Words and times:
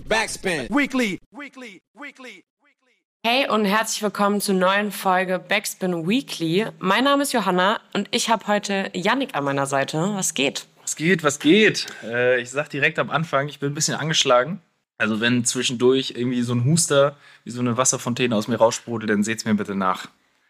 Backspin. 0.00 0.68
Weekly. 0.68 1.18
Weekly. 1.30 1.80
Weekly. 1.94 2.44
Hey 3.24 3.48
und 3.48 3.64
herzlich 3.64 4.02
willkommen 4.02 4.40
zur 4.40 4.54
neuen 4.54 4.92
Folge 4.92 5.38
Backspin 5.38 6.06
Weekly. 6.06 6.66
Mein 6.78 7.04
Name 7.04 7.22
ist 7.22 7.32
Johanna 7.32 7.80
und 7.94 8.06
ich 8.10 8.28
habe 8.28 8.46
heute 8.46 8.90
Yannick 8.92 9.34
an 9.34 9.44
meiner 9.44 9.66
Seite. 9.66 9.98
Was 10.14 10.34
geht? 10.34 10.66
Was 10.82 10.96
geht, 10.96 11.24
was 11.24 11.38
geht? 11.38 11.86
Äh, 12.04 12.40
ich 12.40 12.50
sag 12.50 12.68
direkt 12.68 12.98
am 12.98 13.10
Anfang, 13.10 13.48
ich 13.48 13.58
bin 13.58 13.72
ein 13.72 13.74
bisschen 13.74 13.96
angeschlagen. 13.96 14.60
Also 14.98 15.20
wenn 15.20 15.44
zwischendurch 15.44 16.12
irgendwie 16.14 16.42
so 16.42 16.54
ein 16.54 16.64
Huster 16.64 17.16
wie 17.44 17.50
so 17.50 17.60
eine 17.60 17.76
Wasserfontäne 17.76 18.36
aus 18.36 18.48
mir 18.48 18.56
raussprudelt, 18.56 19.10
dann 19.10 19.24
seht's 19.24 19.44
mir 19.44 19.54
bitte 19.54 19.74
nach. 19.74 20.08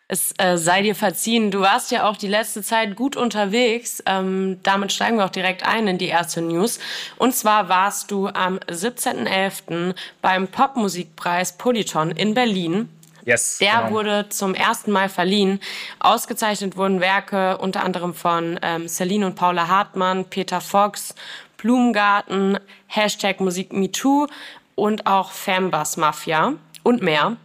Es 0.09 0.33
äh, 0.39 0.57
sei 0.57 0.83
dir 0.83 0.95
verziehen. 0.95 1.51
Du 1.51 1.61
warst 1.61 1.91
ja 1.91 2.09
auch 2.09 2.17
die 2.17 2.29
letzte 2.29 2.63
Zeit 2.63 2.95
gut 2.95 3.17
unterwegs. 3.17 4.03
Ähm, 4.07 4.61
damit 4.63 4.93
steigen 4.93 5.19
wir 5.19 5.25
auch 5.25 5.31
direkt 5.31 5.67
ein 5.67 5.89
in 5.89 5.99
die 5.99 6.07
erste 6.07 6.43
News. 6.43 6.79
Und 7.17 7.35
zwar 7.35 7.69
warst 7.69 8.13
du 8.13 8.29
am 8.29 8.59
17.11. 8.59 9.97
beim 10.23 10.47
Popmusikpreis 10.47 11.59
Polyton 11.59 12.13
in 12.13 12.35
Berlin. 12.35 12.89
Yes. 13.25 13.59
Der 13.59 13.79
genau. 13.79 13.91
wurde 13.91 14.29
zum 14.29 14.55
ersten 14.55 14.93
Mal 14.93 15.09
verliehen. 15.09 15.59
Ausgezeichnet 15.99 16.77
wurden 16.77 17.01
Werke 17.01 17.59
unter 17.59 17.83
anderem 17.83 18.15
von 18.15 18.61
ähm, 18.63 18.87
Celine 18.87 19.27
und 19.27 19.35
Paula 19.35 19.67
Hartmann, 19.67 20.27
Peter 20.27 20.61
Fox, 20.61 21.17
Blumengarten, 21.57 22.61
Hashtag 22.87 23.41
Musik 23.41 23.73
MeToo 23.73 24.29
und 24.77 25.09
auch 25.09 25.33
Fanbus 25.33 25.97
Mafia 25.97 26.53
und 26.85 27.03
mehr. 27.03 27.37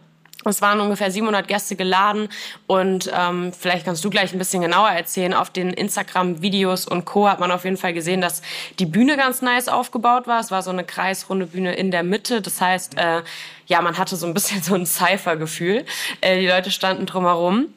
Es 0.44 0.60
waren 0.60 0.80
ungefähr 0.80 1.10
700 1.10 1.46
Gäste 1.46 1.76
geladen 1.76 2.28
und 2.66 3.10
ähm, 3.14 3.52
vielleicht 3.52 3.84
kannst 3.84 4.04
du 4.04 4.10
gleich 4.10 4.32
ein 4.32 4.38
bisschen 4.38 4.62
genauer 4.62 4.90
erzählen. 4.90 5.34
Auf 5.34 5.50
den 5.50 5.72
Instagram-Videos 5.72 6.86
und 6.86 7.04
Co. 7.04 7.28
hat 7.28 7.40
man 7.40 7.50
auf 7.50 7.64
jeden 7.64 7.76
Fall 7.76 7.92
gesehen, 7.92 8.20
dass 8.20 8.42
die 8.78 8.86
Bühne 8.86 9.16
ganz 9.16 9.42
nice 9.42 9.68
aufgebaut 9.68 10.26
war. 10.26 10.40
Es 10.40 10.50
war 10.50 10.62
so 10.62 10.70
eine 10.70 10.84
kreisrunde 10.84 11.46
Bühne 11.46 11.74
in 11.74 11.90
der 11.90 12.02
Mitte. 12.02 12.42
Das 12.42 12.60
heißt, 12.60 12.98
äh, 12.98 13.22
ja, 13.66 13.82
man 13.82 13.98
hatte 13.98 14.16
so 14.16 14.26
ein 14.26 14.34
bisschen 14.34 14.62
so 14.62 14.74
ein 14.74 14.86
Cypher-Gefühl. 14.86 15.84
Äh, 16.20 16.40
die 16.40 16.48
Leute 16.48 16.70
standen 16.70 17.06
drumherum. 17.06 17.68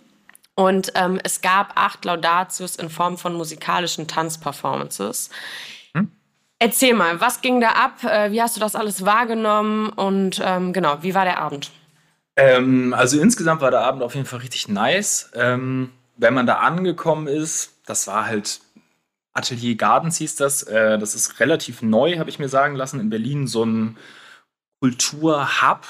Und 0.56 0.94
ähm, 0.96 1.20
es 1.24 1.42
gab 1.42 1.74
acht 1.76 2.06
Laudatius 2.06 2.78
in 2.78 2.90
Form 2.90 3.18
von 3.18 3.36
musikalischen 3.36 4.08
Tanzperformances. 4.08 5.30
Erzähl 6.58 6.94
mal, 6.94 7.20
was 7.20 7.42
ging 7.42 7.60
da 7.60 7.72
ab? 7.72 8.04
Äh, 8.04 8.32
wie 8.32 8.42
hast 8.42 8.56
du 8.56 8.62
das 8.62 8.76
alles 8.76 9.06
wahrgenommen? 9.06 9.90
Und 9.90 10.42
ähm, 10.44 10.72
genau, 10.72 10.98
wie 11.02 11.14
war 11.14 11.26
der 11.26 11.40
Abend? 11.40 11.72
Ähm, 12.36 12.94
also 12.94 13.20
insgesamt 13.20 13.62
war 13.62 13.72
der 13.72 13.82
Abend 13.82 14.04
auf 14.04 14.16
jeden 14.16 14.26
Fall 14.26 14.40
richtig 14.40 14.68
nice. 14.68 15.30
Ähm, 15.34 15.92
wenn 16.18 16.34
man 16.34 16.46
da 16.46 16.56
angekommen 16.56 17.28
ist, 17.28 17.74
das 17.86 18.08
war 18.08 18.26
halt 18.26 18.60
Atelier 19.34 19.76
Gardens 19.76 20.18
hieß 20.18 20.36
das. 20.36 20.64
Äh, 20.64 20.98
das 20.98 21.16
ist 21.16 21.40
relativ 21.40 21.82
neu, 21.82 22.18
habe 22.18 22.30
ich 22.30 22.40
mir 22.40 22.50
sagen 22.50 22.76
lassen, 22.76 23.00
in 23.00 23.10
Berlin 23.10 23.48
so 23.48 23.64
ein 23.66 23.98
Kulturhub. 24.80 25.86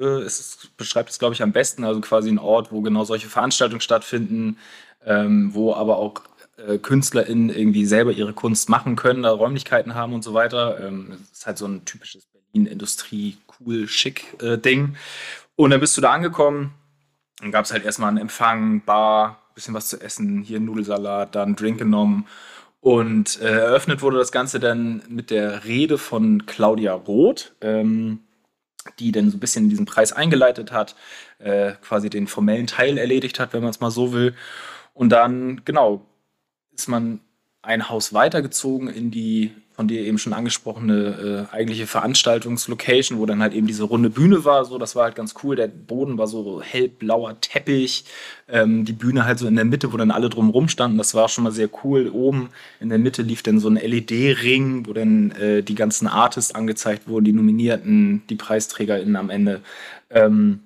Äh, 0.00 0.04
es 0.04 0.40
ist, 0.40 0.76
beschreibt 0.76 1.10
es, 1.10 1.18
glaube 1.18 1.34
ich, 1.34 1.42
am 1.42 1.52
besten. 1.52 1.84
Also 1.84 2.00
quasi 2.00 2.28
ein 2.28 2.38
Ort, 2.38 2.72
wo 2.72 2.80
genau 2.82 3.04
solche 3.04 3.28
Veranstaltungen 3.28 3.80
stattfinden, 3.80 4.58
ähm, 5.04 5.54
wo 5.54 5.74
aber 5.74 5.96
auch 5.96 6.22
äh, 6.56 6.78
KünstlerInnen 6.78 7.50
irgendwie 7.50 7.86
selber 7.86 8.12
ihre 8.12 8.32
Kunst 8.32 8.68
machen 8.68 8.96
können, 8.96 9.22
da 9.22 9.30
Räumlichkeiten 9.30 9.94
haben 9.94 10.12
und 10.12 10.24
so 10.24 10.34
weiter. 10.34 10.80
Ähm, 10.80 11.18
das 11.30 11.38
ist 11.38 11.46
halt 11.46 11.58
so 11.58 11.66
ein 11.66 11.84
typisches 11.84 12.26
Berlin-Industrie-Cool-Schick-Ding. 12.52 14.96
Und 15.58 15.70
dann 15.70 15.80
bist 15.80 15.96
du 15.96 16.00
da 16.00 16.12
angekommen. 16.12 16.72
Dann 17.40 17.50
gab 17.50 17.64
es 17.64 17.72
halt 17.72 17.84
erstmal 17.84 18.10
einen 18.10 18.18
Empfang, 18.18 18.80
Bar, 18.84 19.42
bisschen 19.56 19.74
was 19.74 19.88
zu 19.88 20.00
essen, 20.00 20.40
hier 20.40 20.60
Nudelsalat, 20.60 21.34
dann 21.34 21.56
Drink 21.56 21.78
genommen. 21.78 22.28
Und 22.78 23.40
äh, 23.40 23.58
eröffnet 23.58 24.00
wurde 24.00 24.18
das 24.18 24.30
Ganze 24.30 24.60
dann 24.60 25.02
mit 25.08 25.30
der 25.30 25.64
Rede 25.64 25.98
von 25.98 26.46
Claudia 26.46 26.92
Roth, 26.92 27.56
ähm, 27.60 28.20
die 29.00 29.10
dann 29.10 29.30
so 29.30 29.36
ein 29.36 29.40
bisschen 29.40 29.68
diesen 29.68 29.84
Preis 29.84 30.12
eingeleitet 30.12 30.70
hat, 30.70 30.94
äh, 31.40 31.72
quasi 31.82 32.08
den 32.08 32.28
formellen 32.28 32.68
Teil 32.68 32.96
erledigt 32.96 33.40
hat, 33.40 33.52
wenn 33.52 33.62
man 33.62 33.70
es 33.70 33.80
mal 33.80 33.90
so 33.90 34.12
will. 34.12 34.36
Und 34.94 35.08
dann, 35.08 35.62
genau, 35.64 36.06
ist 36.72 36.86
man 36.86 37.18
ein 37.68 37.90
Haus 37.90 38.14
weitergezogen 38.14 38.88
in 38.88 39.10
die 39.10 39.52
von 39.74 39.86
dir 39.86 40.00
eben 40.00 40.18
schon 40.18 40.32
angesprochene 40.32 41.46
äh, 41.52 41.54
eigentliche 41.54 41.86
Veranstaltungslocation, 41.86 43.20
wo 43.20 43.26
dann 43.26 43.40
halt 43.40 43.54
eben 43.54 43.68
diese 43.68 43.84
runde 43.84 44.10
Bühne 44.10 44.44
war. 44.44 44.64
So, 44.64 44.76
das 44.76 44.96
war 44.96 45.04
halt 45.04 45.14
ganz 45.14 45.34
cool. 45.44 45.54
Der 45.54 45.68
Boden 45.68 46.18
war 46.18 46.26
so 46.26 46.60
hellblauer 46.60 47.40
Teppich, 47.40 48.04
ähm, 48.48 48.84
die 48.84 48.92
Bühne 48.92 49.24
halt 49.24 49.38
so 49.38 49.46
in 49.46 49.54
der 49.54 49.64
Mitte, 49.64 49.92
wo 49.92 49.96
dann 49.96 50.10
alle 50.10 50.30
drumrum 50.30 50.68
standen. 50.68 50.98
Das 50.98 51.14
war 51.14 51.28
schon 51.28 51.44
mal 51.44 51.52
sehr 51.52 51.68
cool. 51.84 52.08
Oben 52.08 52.48
in 52.80 52.88
der 52.88 52.98
Mitte 52.98 53.22
lief 53.22 53.44
dann 53.44 53.60
so 53.60 53.68
ein 53.68 53.76
LED-Ring, 53.76 54.88
wo 54.88 54.94
dann 54.94 55.30
äh, 55.32 55.62
die 55.62 55.76
ganzen 55.76 56.08
Artists 56.08 56.56
angezeigt 56.56 57.06
wurden, 57.06 57.26
die 57.26 57.32
Nominierten, 57.32 58.24
die 58.28 58.34
PreisträgerInnen 58.34 59.14
am 59.14 59.30
Ende. 59.30 59.60
Ähm, 60.10 60.60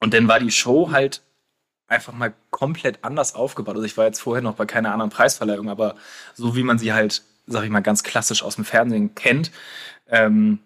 und 0.00 0.14
dann 0.14 0.26
war 0.28 0.40
die 0.40 0.52
Show 0.52 0.90
halt 0.90 1.20
einfach 1.88 2.12
mal 2.12 2.32
komplett 2.50 3.02
anders 3.02 3.34
aufgebaut. 3.34 3.74
Also 3.74 3.86
ich 3.86 3.96
war 3.96 4.04
jetzt 4.04 4.20
vorher 4.20 4.42
noch 4.42 4.54
bei 4.54 4.66
keiner 4.66 4.92
anderen 4.92 5.10
Preisverleihung, 5.10 5.68
aber 5.68 5.96
so 6.34 6.54
wie 6.54 6.62
man 6.62 6.78
sie 6.78 6.92
halt 6.92 7.22
sag 7.48 7.64
ich 7.64 7.70
mal, 7.70 7.80
ganz 7.80 8.02
klassisch 8.02 8.42
aus 8.42 8.56
dem 8.56 8.64
Fernsehen 8.64 9.14
kennt, 9.14 9.50
ähm, 10.08 10.60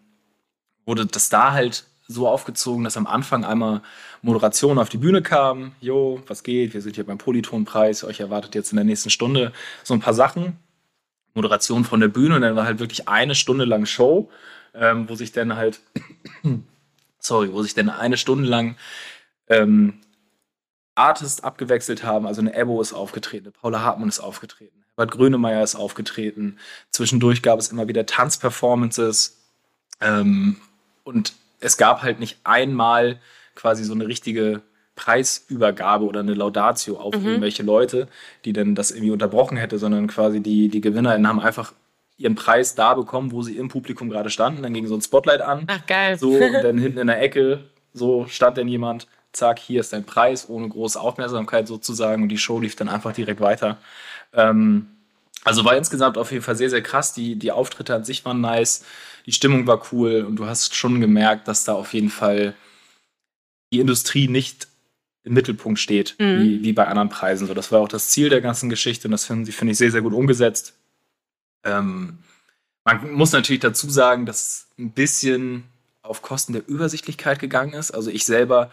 wurde 0.84 1.06
das 1.06 1.28
da 1.28 1.52
halt 1.52 1.84
so 2.08 2.28
aufgezogen, 2.28 2.84
dass 2.84 2.96
am 2.96 3.06
Anfang 3.06 3.44
einmal 3.44 3.80
Moderation 4.20 4.78
auf 4.78 4.88
die 4.88 4.98
Bühne 4.98 5.22
kam. 5.22 5.72
Jo, 5.80 6.20
was 6.26 6.42
geht? 6.42 6.74
Wir 6.74 6.82
sind 6.82 6.96
hier 6.96 7.06
beim 7.06 7.18
Polytonpreis. 7.18 8.04
Euch 8.04 8.20
erwartet 8.20 8.54
jetzt 8.54 8.72
in 8.72 8.76
der 8.76 8.84
nächsten 8.84 9.08
Stunde 9.08 9.52
so 9.82 9.94
ein 9.94 10.00
paar 10.00 10.12
Sachen. 10.12 10.58
Moderation 11.34 11.84
von 11.84 12.00
der 12.00 12.08
Bühne 12.08 12.36
und 12.36 12.42
dann 12.42 12.56
war 12.56 12.66
halt 12.66 12.80
wirklich 12.80 13.08
eine 13.08 13.34
Stunde 13.34 13.64
lang 13.64 13.86
Show, 13.86 14.30
ähm, 14.74 15.08
wo 15.08 15.14
sich 15.14 15.32
dann 15.32 15.56
halt, 15.56 15.80
sorry, 17.18 17.50
wo 17.52 17.62
sich 17.62 17.72
dann 17.72 17.88
eine 17.88 18.18
Stunde 18.18 18.46
lang 18.46 18.76
ähm, 19.48 19.94
Artists 20.94 21.42
abgewechselt 21.42 22.04
haben. 22.04 22.26
Also 22.26 22.40
eine 22.40 22.54
Ebo 22.54 22.80
ist 22.80 22.92
aufgetreten, 22.92 23.46
eine 23.46 23.52
Paula 23.52 23.80
Hartmann 23.80 24.08
ist 24.08 24.20
aufgetreten, 24.20 24.84
Herbert 24.96 25.12
Grönemeyer 25.12 25.62
ist 25.62 25.74
aufgetreten. 25.74 26.58
Zwischendurch 26.90 27.42
gab 27.42 27.58
es 27.58 27.68
immer 27.68 27.88
wieder 27.88 28.06
Tanzperformances. 28.06 29.38
Ähm, 30.00 30.56
und 31.04 31.34
es 31.60 31.76
gab 31.76 32.02
halt 32.02 32.20
nicht 32.20 32.38
einmal 32.44 33.20
quasi 33.54 33.84
so 33.84 33.94
eine 33.94 34.06
richtige 34.06 34.62
Preisübergabe 34.94 36.04
oder 36.04 36.20
eine 36.20 36.34
Laudatio 36.34 36.98
auf 36.98 37.16
mhm. 37.16 37.26
irgendwelche 37.26 37.62
Leute, 37.62 38.08
die 38.44 38.52
dann 38.52 38.74
das 38.74 38.90
irgendwie 38.90 39.10
unterbrochen 39.10 39.56
hätte, 39.56 39.78
sondern 39.78 40.06
quasi 40.06 40.40
die, 40.40 40.68
die 40.68 40.80
GewinnerInnen 40.80 41.26
haben 41.26 41.40
einfach 41.40 41.72
ihren 42.18 42.34
Preis 42.34 42.74
da 42.74 42.94
bekommen, 42.94 43.32
wo 43.32 43.42
sie 43.42 43.56
im 43.56 43.68
Publikum 43.68 44.10
gerade 44.10 44.30
standen. 44.30 44.62
Dann 44.62 44.74
ging 44.74 44.86
so 44.86 44.94
ein 44.94 45.00
Spotlight 45.00 45.40
an. 45.40 45.64
Ach, 45.66 45.86
geil. 45.86 46.18
So, 46.18 46.30
und 46.30 46.52
dann 46.62 46.78
hinten 46.78 46.98
in 46.98 47.06
der 47.06 47.20
Ecke, 47.20 47.64
so 47.94 48.26
stand 48.26 48.58
dann 48.58 48.68
jemand, 48.68 49.06
zack, 49.32 49.58
hier 49.58 49.80
ist 49.80 49.92
dein 49.92 50.04
Preis, 50.04 50.48
ohne 50.48 50.68
große 50.68 51.00
Aufmerksamkeit 51.00 51.66
sozusagen. 51.66 52.22
Und 52.22 52.28
die 52.28 52.38
Show 52.38 52.60
lief 52.60 52.76
dann 52.76 52.88
einfach 52.88 53.12
direkt 53.12 53.40
weiter. 53.40 53.78
Ähm, 54.32 54.88
also 55.44 55.64
war 55.64 55.76
insgesamt 55.76 56.18
auf 56.18 56.30
jeden 56.30 56.44
Fall 56.44 56.56
sehr, 56.56 56.70
sehr 56.70 56.82
krass. 56.82 57.14
Die, 57.14 57.36
die 57.36 57.52
Auftritte 57.52 57.94
an 57.94 58.04
sich 58.04 58.24
waren 58.24 58.40
nice, 58.40 58.84
die 59.26 59.32
Stimmung 59.32 59.66
war 59.66 59.82
cool 59.92 60.24
und 60.26 60.36
du 60.36 60.46
hast 60.46 60.74
schon 60.74 61.00
gemerkt, 61.00 61.48
dass 61.48 61.64
da 61.64 61.74
auf 61.74 61.94
jeden 61.94 62.10
Fall 62.10 62.54
die 63.72 63.80
Industrie 63.80 64.28
nicht 64.28 64.68
im 65.24 65.34
Mittelpunkt 65.34 65.78
steht, 65.78 66.16
mhm. 66.18 66.40
wie, 66.40 66.62
wie 66.62 66.72
bei 66.72 66.86
anderen 66.86 67.08
Preisen. 67.08 67.46
So, 67.46 67.54
das 67.54 67.70
war 67.70 67.80
auch 67.80 67.88
das 67.88 68.08
Ziel 68.08 68.28
der 68.28 68.40
ganzen 68.40 68.68
Geschichte 68.68 69.08
und 69.08 69.12
das 69.12 69.24
finde 69.24 69.50
ich, 69.50 69.78
sehr, 69.78 69.90
sehr 69.90 70.02
gut 70.02 70.12
umgesetzt. 70.12 70.74
Ähm, 71.64 72.18
man 72.84 73.12
muss 73.12 73.32
natürlich 73.32 73.60
dazu 73.60 73.88
sagen, 73.88 74.26
dass 74.26 74.42
es 74.42 74.66
ein 74.78 74.90
bisschen 74.90 75.64
auf 76.02 76.22
Kosten 76.22 76.52
der 76.52 76.66
Übersichtlichkeit 76.68 77.38
gegangen 77.38 77.74
ist. 77.74 77.92
Also 77.92 78.10
ich 78.10 78.26
selber 78.26 78.72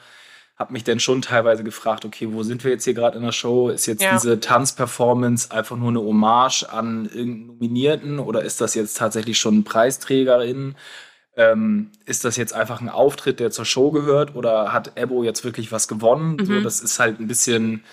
habe 0.60 0.74
mich 0.74 0.84
dann 0.84 1.00
schon 1.00 1.22
teilweise 1.22 1.64
gefragt, 1.64 2.04
okay, 2.04 2.28
wo 2.32 2.44
sind 2.44 2.66
wir 2.66 2.72
jetzt 2.72 2.84
hier 2.84 2.94
gerade 2.94 3.18
in 3.18 3.24
der 3.24 3.32
Show? 3.32 3.70
Ist 3.70 3.86
jetzt 3.86 4.04
ja. 4.04 4.12
diese 4.12 4.42
Tanzperformance 4.42 5.52
einfach 5.52 5.78
nur 5.78 5.88
eine 5.88 6.02
Hommage 6.02 6.66
an 6.70 7.06
irgendeinen 7.06 7.48
Nominierten 7.48 8.20
oder 8.20 8.44
ist 8.44 8.60
das 8.60 8.76
jetzt 8.76 8.98
tatsächlich 8.98 9.40
schon 9.40 9.64
Preisträgerin? 9.64 10.76
Ähm, 11.38 11.92
ist 12.06 12.26
das 12.26 12.36
jetzt 12.36 12.54
einfach 12.54 12.82
ein 12.82 12.90
Auftritt, 12.90 13.40
der 13.40 13.52
zur 13.52 13.64
Show 13.64 13.92
gehört 13.92 14.36
oder 14.36 14.74
hat 14.74 14.98
Ebo 14.98 15.24
jetzt 15.24 15.46
wirklich 15.46 15.72
was 15.72 15.88
gewonnen? 15.88 16.36
Mhm. 16.36 16.46
So, 16.46 16.60
das 16.60 16.82
ist 16.82 17.00
halt 17.00 17.22
ein 17.22 17.28
bisschen, 17.28 17.86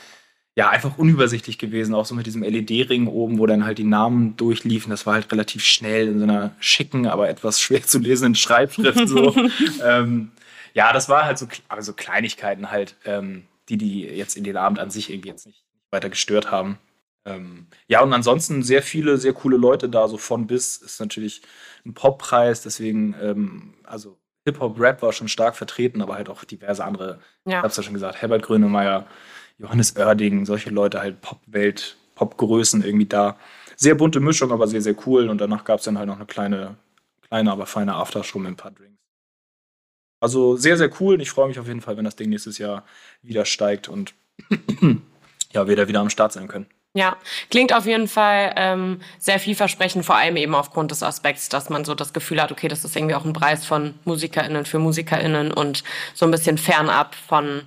ja, 0.57 0.69
einfach 0.69 0.99
unübersichtlich 0.99 1.59
gewesen, 1.59 1.95
auch 1.95 2.07
so 2.07 2.17
mit 2.17 2.27
diesem 2.27 2.43
LED-Ring 2.43 3.07
oben, 3.07 3.39
wo 3.39 3.47
dann 3.47 3.65
halt 3.65 3.79
die 3.79 3.85
Namen 3.85 4.37
durchliefen. 4.37 4.91
Das 4.91 5.07
war 5.07 5.15
halt 5.15 5.31
relativ 5.31 5.63
schnell 5.65 6.09
in 6.09 6.19
so 6.19 6.25
einer 6.25 6.51
schicken, 6.59 7.07
aber 7.07 7.29
etwas 7.29 7.61
schwer 7.61 7.85
zu 7.85 8.01
lesenden 8.01 8.35
Schreibschrift 8.35 9.07
so. 9.07 9.37
ähm, 9.85 10.33
ja, 10.77 10.93
das 10.93 11.09
war 11.09 11.25
halt 11.25 11.39
so 11.39 11.49
also 11.69 11.95
Kleinigkeiten 11.95 12.71
halt, 12.71 12.97
ähm, 13.07 13.45
die 13.71 13.79
die 13.79 14.03
jetzt 14.03 14.37
in 14.37 14.45
den 14.45 14.59
Abend 14.59 14.79
an 14.79 14.91
sich 14.91 15.11
irgendwie 15.11 15.31
jetzt 15.31 15.47
nicht 15.47 15.65
weiter 15.91 16.11
gestört 16.11 16.51
haben. 16.51 16.79
Ähm, 17.25 17.67
ja, 17.89 18.03
und 18.03 18.13
ansonsten 18.13 18.63
sehr 18.63 18.83
viele, 18.83 19.17
sehr 19.17 19.33
coole 19.33 19.57
Leute 19.57 19.89
da, 19.89 20.07
so 20.07 20.19
von 20.19 20.47
bis 20.47 20.77
ist 20.77 21.01
natürlich 21.01 21.41
ein 21.87 21.95
Poppreis, 21.95 22.61
deswegen, 22.61 23.17
ähm, 23.23 23.75
also 23.85 24.19
Hip-Hop-Rap 24.45 25.01
war 25.01 25.15
schon 25.15 25.29
stark 25.29 25.57
vertreten, 25.57 26.03
aber 26.03 26.15
halt 26.15 26.29
auch 26.29 26.45
diverse 26.45 26.85
andere, 26.85 27.21
ja. 27.47 27.59
ich 27.59 27.65
hab's 27.65 27.79
ja 27.79 27.83
schon 27.83 27.95
gesagt, 27.95 28.21
Herbert 28.21 28.43
Grönemeyer, 28.43 29.07
Johannes 29.57 29.97
Oerding, 29.97 30.45
solche 30.45 30.69
Leute 30.69 31.01
halt 31.01 31.23
Pop-Welt, 31.23 31.97
Pop-Größen 32.17 32.85
irgendwie 32.85 33.07
da. 33.07 33.39
Sehr 33.77 33.95
bunte 33.95 34.21
Mischung, 34.21 34.53
aber 34.53 34.69
sehr, 34.69 34.83
sehr 34.83 34.95
cool. 35.07 35.31
Und 35.31 35.41
danach 35.41 35.65
gab 35.65 35.79
es 35.79 35.87
dann 35.87 35.99
halt 35.99 36.07
noch 36.07 36.17
eine 36.17 36.27
kleine, 36.27 36.77
kleine, 37.29 37.51
aber 37.51 37.65
feine 37.65 37.95
Aftershow 37.95 38.39
mit 38.39 38.53
ein 38.53 38.57
paar 38.57 38.73
Drinks. 38.73 39.06
Also 40.21 40.57
sehr, 40.57 40.77
sehr 40.77 40.91
cool 41.01 41.15
und 41.15 41.21
ich 41.21 41.31
freue 41.31 41.49
mich 41.49 41.59
auf 41.59 41.67
jeden 41.67 41.81
Fall, 41.81 41.97
wenn 41.97 42.05
das 42.05 42.17
Ding 42.17 42.31
nächstes 42.31 42.59
Jahr 42.59 42.85
wieder 43.23 43.45
steigt 43.45 43.89
und 43.89 44.15
ja, 45.53 45.69
wir 45.69 45.77
da 45.77 45.89
wieder 45.89 46.01
am 46.01 46.11
Start 46.11 46.33
sein 46.33 46.49
können. 46.49 46.67
Ja, 46.97 47.19
klingt 47.51 47.75
auf 47.75 47.85
jeden 47.85 48.09
Fall 48.09 48.55
ähm, 48.57 49.01
sehr 49.19 49.39
vielversprechend, 49.39 50.07
vor 50.07 50.17
allem 50.17 50.37
eben 50.37 50.55
aufgrund 50.55 50.93
des 50.93 51.03
Aspekts, 51.03 51.51
dass 51.51 51.69
man 51.69 51.85
so 51.85 51.95
das 51.95 52.15
Gefühl 52.15 52.41
hat, 52.41 52.51
okay, 52.51 52.69
das 52.69 52.87
ist 52.87 52.97
irgendwie 52.97 53.15
auch 53.15 53.27
ein 53.27 53.35
Preis 53.35 53.67
von 53.67 53.95
MusikerInnen 54.05 54.65
für 54.65 54.79
MusikerInnen 54.79 55.53
und 55.53 55.85
so 56.15 56.25
ein 56.25 56.31
bisschen 56.31 56.57
fernab 56.57 57.15
von 57.15 57.65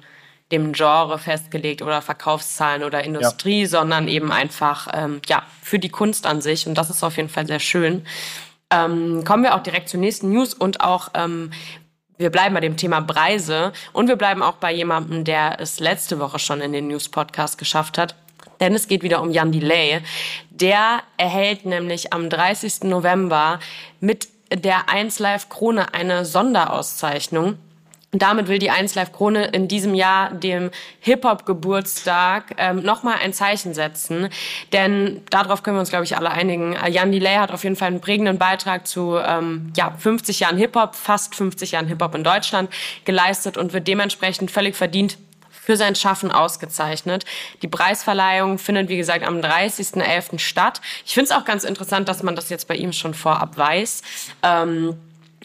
dem 0.52 0.74
Genre 0.74 1.20
festgelegt 1.20 1.84
oder 1.84 2.02
Verkaufszahlen 2.02 2.84
oder 2.84 3.04
Industrie, 3.04 3.62
ja. 3.62 3.68
sondern 3.68 4.08
eben 4.08 4.32
einfach 4.32 4.88
ähm, 4.94 5.22
ja 5.28 5.44
für 5.62 5.78
die 5.78 5.90
Kunst 5.90 6.26
an 6.26 6.42
sich 6.42 6.66
und 6.66 6.74
das 6.76 6.90
ist 6.90 7.04
auf 7.04 7.18
jeden 7.18 7.30
Fall 7.30 7.46
sehr 7.46 7.60
schön. 7.60 8.08
Ähm, 8.72 9.24
kommen 9.26 9.44
wir 9.44 9.56
auch 9.56 9.64
direkt 9.64 9.90
zur 9.90 10.00
nächsten 10.00 10.32
News 10.32 10.56
und 10.56 10.82
auch 10.82 11.10
ähm, 11.14 11.52
wir 12.20 12.30
bleiben 12.30 12.54
bei 12.54 12.60
dem 12.60 12.76
Thema 12.76 13.00
Preise 13.02 13.72
und 13.94 14.10
wir 14.10 14.18
bleiben 14.18 14.44
auch 14.44 14.56
bei 14.56 14.74
jemandem, 14.74 15.24
der 15.24 15.60
es 15.60 15.80
letzte 15.80 16.20
Woche 16.20 16.38
schon 16.38 16.60
in 16.60 16.74
den 16.74 16.90
News 16.90 17.08
Podcast 17.08 17.58
geschafft 17.58 17.98
hat. 17.98 18.14
Denn 18.60 18.76
es 18.76 18.90
geht 18.90 19.04
wieder 19.04 19.22
um 19.22 19.32
Jan 19.32 19.54
Delay. 19.54 20.02
Der 20.50 21.02
erhält 21.16 21.66
nämlich 21.66 22.12
am 22.12 22.30
30. 22.30 22.84
November 22.84 23.60
mit 24.02 24.28
der 24.54 24.90
1 24.90 25.20
Live 25.20 25.48
Krone 25.48 25.94
eine 25.94 26.26
Sonderauszeichnung. 26.26 27.58
Damit 28.12 28.48
will 28.48 28.58
die 28.58 28.72
1 28.72 28.96
Live 28.96 29.12
Krone 29.12 29.46
in 29.46 29.68
diesem 29.68 29.94
Jahr 29.94 30.32
dem 30.32 30.72
Hip-Hop-Geburtstag 31.02 32.56
ähm, 32.58 32.82
nochmal 32.82 33.18
ein 33.22 33.34
Zeichen 33.34 33.76
setzen. 33.76 34.30
Denn 34.74 35.22
darauf 35.30 35.62
können 35.62 35.78
wir 35.78 35.82
uns, 35.82 35.92
glaube 35.92 36.06
ich, 36.06 36.18
alle 36.18 36.32
einigen. 36.32 36.76
Jan 36.90 37.12
Delay 37.12 37.36
hat 37.36 37.52
auf 37.52 37.64
jeden 37.64 37.76
Fall 37.76 37.90
einen 37.90 38.02
prägenden 38.02 38.40
Beitrag 38.40 38.88
zu 38.88 39.18
ähm, 39.18 39.72
ja, 39.78 39.92
50 39.92 40.40
Jahren 40.40 40.58
Hip-Hop, 40.58 40.96
fast 40.96 41.36
50 41.36 41.74
Jahren 41.74 41.88
Hip-Hop 41.88 42.16
in 42.16 42.24
Deutschland 42.24 42.72
geleistet 43.06 43.58
und 43.58 43.74
wird 43.74 43.88
dementsprechend 43.88 44.50
völlig 44.50 44.76
verdient 44.76 45.20
für 45.52 45.78
sein 45.78 45.94
Schaffen 45.94 46.32
ausgezeichnet. 46.32 47.26
Die 47.62 47.68
Preisverleihung 47.68 48.58
findet, 48.58 48.90
wie 48.90 48.98
gesagt, 48.98 49.24
am 49.24 49.40
30.11. 49.40 50.40
statt. 50.40 50.82
Ich 51.06 51.14
finde 51.14 51.30
es 51.30 51.32
auch 51.32 51.46
ganz 51.46 51.64
interessant, 51.64 52.10
dass 52.10 52.24
man 52.24 52.36
das 52.36 52.50
jetzt 52.50 52.68
bei 52.68 52.76
ihm 52.76 52.92
schon 52.92 53.14
vorab 53.14 53.56
weiß. 53.56 54.02
Ähm, 54.42 54.98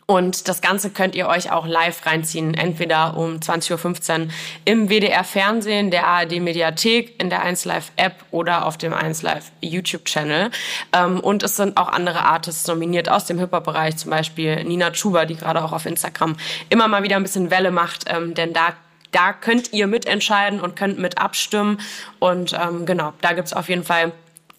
und 0.06 0.48
das 0.48 0.60
Ganze 0.60 0.90
könnt 0.90 1.14
ihr 1.14 1.28
euch 1.28 1.50
auch 1.50 1.66
live 1.66 2.04
reinziehen, 2.04 2.52
entweder 2.54 3.16
um 3.16 3.36
20.15 3.36 4.20
Uhr 4.20 4.28
im 4.66 4.88
WDR 4.90 5.24
Fernsehen, 5.24 5.90
der 5.90 6.06
ARD 6.06 6.40
Mediathek, 6.40 7.20
in 7.20 7.30
der 7.30 7.42
1Live 7.42 7.90
App 7.96 8.16
oder 8.30 8.66
auf 8.66 8.76
dem 8.76 8.92
1Live 8.92 9.44
YouTube 9.62 10.04
Channel. 10.04 10.50
Ähm, 10.92 11.20
und 11.20 11.42
es 11.42 11.56
sind 11.56 11.78
auch 11.78 11.88
andere 11.88 12.24
Artists 12.24 12.66
nominiert 12.66 13.08
aus 13.08 13.24
dem 13.24 13.38
Hip-Hop-Bereich, 13.38 13.96
zum 13.96 14.10
Beispiel 14.10 14.62
Nina 14.64 14.90
Chuba, 14.90 15.24
die 15.24 15.36
gerade 15.36 15.64
auch 15.64 15.72
auf 15.72 15.86
Instagram 15.86 16.36
immer 16.68 16.86
mal 16.86 17.02
wieder 17.02 17.16
ein 17.16 17.22
bisschen 17.22 17.50
Welle 17.50 17.70
macht, 17.70 18.04
ähm, 18.08 18.34
denn 18.34 18.52
da 18.52 18.74
da 19.10 19.32
könnt 19.32 19.72
ihr 19.72 19.86
mitentscheiden 19.86 20.60
und 20.60 20.74
könnt 20.74 20.98
mit 20.98 21.18
abstimmen. 21.18 21.78
Und 22.18 22.52
ähm, 22.52 22.84
genau, 22.84 23.12
da 23.20 23.32
gibt's 23.32 23.52
auf 23.52 23.68
jeden 23.68 23.84
Fall 23.84 24.10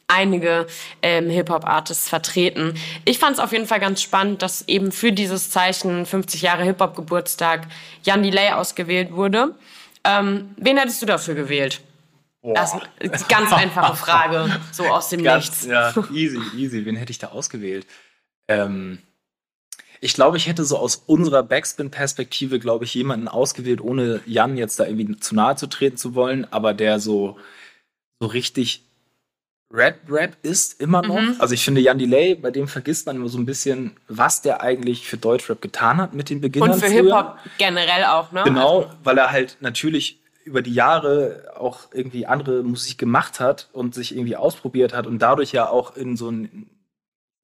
einige 0.08 0.68
ähm, 1.02 1.30
Hip-Hop-Artists 1.30 2.10
vertreten. 2.10 2.76
Ich 3.06 3.20
fand 3.20 3.34
es 3.34 3.40
auf 3.40 3.52
jeden 3.52 3.66
Fall 3.66 3.80
ganz 3.80 4.02
spannend, 4.02 4.42
dass 4.42 4.68
eben 4.68 4.92
für 4.92 5.12
dieses 5.12 5.50
Zeichen 5.50 6.06
50 6.06 6.42
Jahre 6.42 6.64
Hip-Hop-Geburtstag 6.64 7.68
Jan 8.04 8.24
Delay 8.24 8.52
ausgewählt 8.52 9.12
wurde. 9.14 9.56
Ähm, 10.04 10.54
wen 10.58 10.78
hättest 10.78 11.02
du 11.02 11.06
dafür 11.06 11.34
gewählt? 11.36 11.82
Boah. 12.42 12.54
Das 12.54 12.76
ist 13.00 13.14
eine 13.14 13.26
ganz 13.28 13.52
einfache 13.52 13.96
Frage, 13.96 14.60
so 14.72 14.86
aus 14.86 15.10
dem 15.10 15.24
ganz, 15.24 15.46
Nichts. 15.46 15.66
Ja, 15.66 15.94
easy, 16.14 16.40
easy. 16.56 16.86
Wen 16.86 16.96
hätte 16.96 17.12
ich 17.12 17.18
da 17.18 17.30
ausgewählt? 17.30 17.88
Ähm, 18.48 19.00
ich 20.00 20.14
glaube, 20.14 20.38
ich 20.38 20.46
hätte 20.46 20.64
so 20.64 20.78
aus 20.78 20.98
unserer 21.08 21.42
Backspin-Perspektive, 21.42 22.60
glaube 22.60 22.86
ich, 22.86 22.94
jemanden 22.94 23.28
ausgewählt, 23.28 23.82
ohne 23.82 24.22
Jan 24.28 24.58
jetzt 24.58 24.80
da 24.80 24.86
irgendwie 24.86 25.18
zu 25.18 25.34
nahe 25.34 25.56
zu 25.56 25.66
treten 25.66 25.98
zu 25.98 26.14
wollen, 26.14 26.46
aber 26.52 26.76
der 26.76 27.00
so, 27.00 27.40
so 28.20 28.28
richtig 28.28 28.84
Rap-Rap 29.76 30.38
ist 30.42 30.80
immer 30.80 31.02
noch. 31.02 31.20
Mhm. 31.20 31.36
Also 31.40 31.54
ich 31.54 31.64
finde, 31.64 31.82
Jan 31.82 31.98
Delay, 31.98 32.36
bei 32.36 32.52
dem 32.52 32.68
vergisst 32.68 33.06
man 33.06 33.18
immer 33.18 33.28
so 33.28 33.38
ein 33.38 33.46
bisschen, 33.46 33.98
was 34.08 34.42
der 34.42 34.62
eigentlich 34.62 35.08
für 35.08 35.18
Deutschrap 35.18 35.62
getan 35.62 35.98
hat 35.98 36.14
mit 36.14 36.30
den 36.30 36.42
Beginnern. 36.42 36.72
Und 36.72 36.80
für 36.80 36.88
Hip-Hop 36.90 37.38
generell 37.58 38.06
auch, 38.06 38.32
ne? 38.32 38.44
Genau, 38.46 38.84
also. 38.84 38.96
weil 39.04 39.18
er 39.18 39.32
halt 39.32 39.58
natürlich 39.60 40.22
über 40.46 40.62
die 40.62 40.74
Jahre 40.74 41.54
auch 41.58 41.88
irgendwie 41.92 42.26
andere 42.28 42.64
Musik 42.64 42.98
gemacht 42.98 43.40
hat 43.40 43.70
und 43.74 43.96
sich 43.96 44.16
irgendwie 44.16 44.36
ausprobiert 44.36 44.94
hat 44.94 45.08
und 45.08 45.20
dadurch 45.20 45.52
ja 45.52 45.68
auch 45.68 45.96
in 45.98 46.16
so 46.16 46.30
ein 46.30 46.70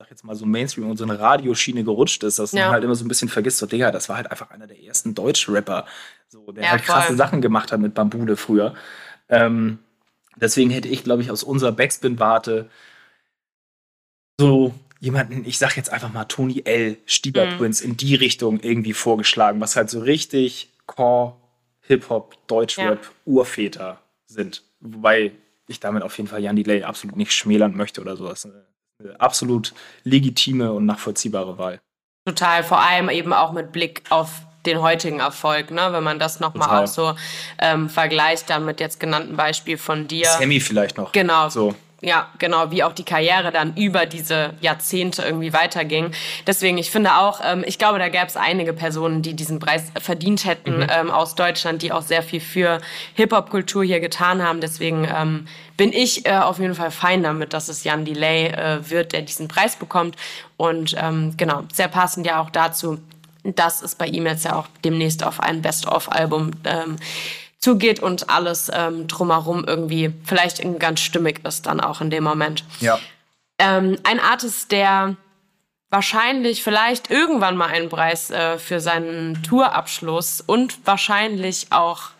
sag 0.01 0.09
jetzt 0.09 0.23
mal 0.23 0.35
so 0.35 0.45
Mainstream 0.45 0.89
und 0.89 0.97
so 0.97 1.03
eine 1.03 1.19
Radioschiene 1.19 1.83
gerutscht 1.83 2.23
ist, 2.23 2.39
dass 2.39 2.51
ja. 2.51 2.65
man 2.65 2.73
halt 2.73 2.83
immer 2.83 2.95
so 2.95 3.05
ein 3.05 3.07
bisschen 3.07 3.29
vergisst, 3.29 3.59
so 3.59 3.65
Digga, 3.67 3.91
das 3.91 4.09
war 4.09 4.17
halt 4.17 4.31
einfach 4.31 4.49
einer 4.49 4.67
der 4.67 4.81
ersten 4.81 5.13
Deutsch-Rapper, 5.13 5.85
so, 6.27 6.51
der 6.51 6.63
ja, 6.63 6.69
halt 6.71 6.83
krasse. 6.83 7.15
Sachen 7.15 7.41
gemacht 7.41 7.71
hat 7.71 7.79
mit 7.79 7.93
Bambude 7.93 8.35
früher. 8.35 8.73
Ähm, 9.29 9.79
deswegen 10.41 10.69
hätte 10.69 10.89
ich, 10.89 11.03
glaube 11.03 11.21
ich, 11.21 11.31
aus 11.31 11.43
unserer 11.43 11.71
Backspin-Warte 11.71 12.69
so 14.39 14.73
jemanden, 14.99 15.45
ich 15.45 15.57
sag 15.57 15.77
jetzt 15.77 15.91
einfach 15.91 16.11
mal 16.11 16.25
Tony 16.25 16.61
L., 16.65 16.97
Stieber 17.05 17.45
mhm. 17.45 17.57
Twins, 17.57 17.81
in 17.81 17.95
die 17.95 18.15
Richtung 18.15 18.59
irgendwie 18.59 18.93
vorgeschlagen, 18.93 19.61
was 19.61 19.75
halt 19.75 19.89
so 19.89 20.01
richtig 20.01 20.73
Core, 20.87 21.35
Hip-Hop, 21.81 22.35
Deutschrap, 22.47 23.03
ja. 23.03 23.09
Urväter 23.25 24.01
sind. 24.25 24.63
Wobei 24.79 25.31
ich 25.67 25.79
damit 25.79 26.03
auf 26.03 26.17
jeden 26.17 26.29
Fall 26.29 26.41
Jan 26.43 26.55
Delay 26.55 26.83
absolut 26.83 27.15
nicht 27.15 27.31
schmälern 27.31 27.75
möchte 27.75 28.01
oder 28.01 28.17
sowas 28.17 28.47
absolut 29.17 29.73
legitime 30.03 30.71
und 30.71 30.85
nachvollziehbare 30.85 31.57
Wahl. 31.57 31.79
Total, 32.25 32.63
vor 32.63 32.79
allem 32.79 33.09
eben 33.09 33.33
auch 33.33 33.51
mit 33.51 33.71
Blick 33.71 34.03
auf 34.09 34.45
den 34.65 34.81
heutigen 34.81 35.19
Erfolg, 35.19 35.71
ne? 35.71 35.89
wenn 35.91 36.03
man 36.03 36.19
das 36.19 36.39
nochmal 36.39 36.83
auch 36.83 36.87
so 36.87 37.15
ähm, 37.59 37.89
vergleicht, 37.89 38.49
dann 38.49 38.65
mit 38.65 38.79
jetzt 38.79 38.99
genannten 38.99 39.35
Beispiel 39.35 39.77
von 39.77 40.07
dir. 40.07 40.27
Sammy 40.27 40.59
vielleicht 40.59 40.97
noch. 40.97 41.11
Genau. 41.11 41.49
So. 41.49 41.75
Ja, 42.03 42.29
genau, 42.39 42.71
wie 42.71 42.83
auch 42.83 42.93
die 42.93 43.03
Karriere 43.03 43.51
dann 43.51 43.75
über 43.75 44.07
diese 44.07 44.53
Jahrzehnte 44.59 45.21
irgendwie 45.21 45.53
weiterging. 45.53 46.11
Deswegen, 46.47 46.79
ich 46.79 46.89
finde 46.89 47.13
auch, 47.17 47.41
ähm, 47.45 47.63
ich 47.65 47.77
glaube, 47.77 47.99
da 47.99 48.09
gäbe 48.09 48.25
es 48.25 48.37
einige 48.37 48.73
Personen, 48.73 49.21
die 49.21 49.35
diesen 49.35 49.59
Preis 49.59 49.91
verdient 50.01 50.45
hätten 50.45 50.77
mhm. 50.77 50.87
ähm, 50.89 51.11
aus 51.11 51.35
Deutschland, 51.35 51.83
die 51.83 51.91
auch 51.91 52.01
sehr 52.01 52.23
viel 52.23 52.39
für 52.39 52.81
Hip-Hop-Kultur 53.13 53.83
hier 53.83 53.99
getan 53.99 54.41
haben. 54.41 54.61
Deswegen 54.61 55.07
ähm, 55.15 55.47
bin 55.77 55.93
ich 55.93 56.25
äh, 56.25 56.31
auf 56.31 56.57
jeden 56.57 56.73
Fall 56.73 56.89
fein 56.89 57.21
damit, 57.21 57.53
dass 57.53 57.69
es 57.69 57.83
Jan 57.83 58.03
Delay 58.03 58.47
äh, 58.47 58.89
wird, 58.89 59.13
der 59.13 59.21
diesen 59.21 59.47
Preis 59.47 59.75
bekommt. 59.75 60.15
Und 60.57 60.95
ähm, 60.97 61.35
genau, 61.37 61.65
sehr 61.71 61.87
passend 61.87 62.25
ja 62.25 62.41
auch 62.41 62.49
dazu, 62.49 62.97
dass 63.43 63.81
es 63.81 63.95
bei 63.95 64.07
ihm 64.07 64.25
jetzt 64.25 64.45
ja 64.45 64.55
auch 64.55 64.67
demnächst 64.83 65.23
auf 65.23 65.39
ein 65.39 65.61
Best-of-Album 65.61 66.51
ähm, 66.63 66.97
zugeht 67.57 67.99
und 67.99 68.29
alles 68.29 68.71
ähm, 68.73 69.07
drumherum 69.07 69.63
irgendwie 69.65 70.13
vielleicht 70.23 70.61
ganz 70.79 70.99
stimmig 70.99 71.45
ist 71.45 71.67
dann 71.67 71.79
auch 71.79 72.01
in 72.01 72.09
dem 72.09 72.23
Moment. 72.23 72.63
Ja. 72.79 72.99
Ähm, 73.59 73.97
ein 74.03 74.19
Artist, 74.19 74.71
der 74.71 75.15
wahrscheinlich 75.91 76.63
vielleicht 76.63 77.11
irgendwann 77.11 77.55
mal 77.55 77.67
einen 77.67 77.89
Preis 77.89 78.31
äh, 78.31 78.57
für 78.57 78.79
seinen 78.79 79.43
Tourabschluss 79.43 80.41
und 80.41 80.79
wahrscheinlich 80.85 81.67
auch 81.69 82.11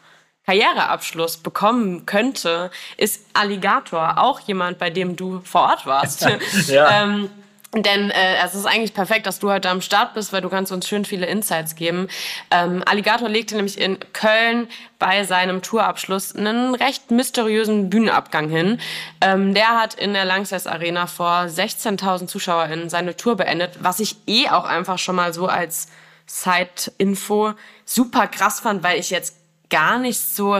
Karriereabschluss 0.45 1.37
bekommen 1.37 2.05
könnte, 2.05 2.69
ist 2.97 3.25
Alligator, 3.33 4.17
auch 4.17 4.39
jemand, 4.41 4.77
bei 4.77 4.89
dem 4.89 5.15
du 5.15 5.39
vor 5.43 5.61
Ort 5.61 5.85
warst. 5.85 6.27
ja. 6.67 7.03
ähm, 7.03 7.29
denn 7.73 8.11
äh, 8.11 8.35
es 8.43 8.53
ist 8.53 8.65
eigentlich 8.65 8.93
perfekt, 8.93 9.25
dass 9.25 9.39
du 9.39 9.49
heute 9.49 9.69
am 9.69 9.81
Start 9.81 10.13
bist, 10.13 10.33
weil 10.33 10.41
du 10.41 10.49
kannst 10.49 10.73
uns 10.73 10.87
schön 10.87 11.05
viele 11.05 11.25
Insights 11.25 11.75
geben. 11.75 12.09
Ähm, 12.49 12.83
Alligator 12.85 13.29
legte 13.29 13.55
nämlich 13.55 13.79
in 13.79 13.97
Köln 14.11 14.67
bei 14.99 15.23
seinem 15.23 15.61
Tourabschluss 15.61 16.35
einen 16.35 16.75
recht 16.75 17.11
mysteriösen 17.11 17.89
Bühnenabgang 17.89 18.49
hin. 18.49 18.79
Ähm, 19.21 19.53
der 19.53 19.79
hat 19.79 19.93
in 19.93 20.13
der 20.13 20.25
Langsess 20.25 20.67
Arena 20.67 21.07
vor 21.07 21.45
16.000 21.45 22.27
ZuschauerInnen 22.27 22.89
seine 22.89 23.15
Tour 23.15 23.37
beendet, 23.37 23.77
was 23.79 24.01
ich 24.01 24.17
eh 24.27 24.49
auch 24.49 24.65
einfach 24.65 24.99
schon 24.99 25.15
mal 25.15 25.33
so 25.33 25.47
als 25.47 25.87
Side-Info 26.27 27.53
super 27.85 28.27
krass 28.27 28.59
fand, 28.59 28.83
weil 28.83 28.99
ich 28.99 29.11
jetzt 29.11 29.37
gar 29.69 29.97
nicht 29.97 30.19
so, 30.19 30.55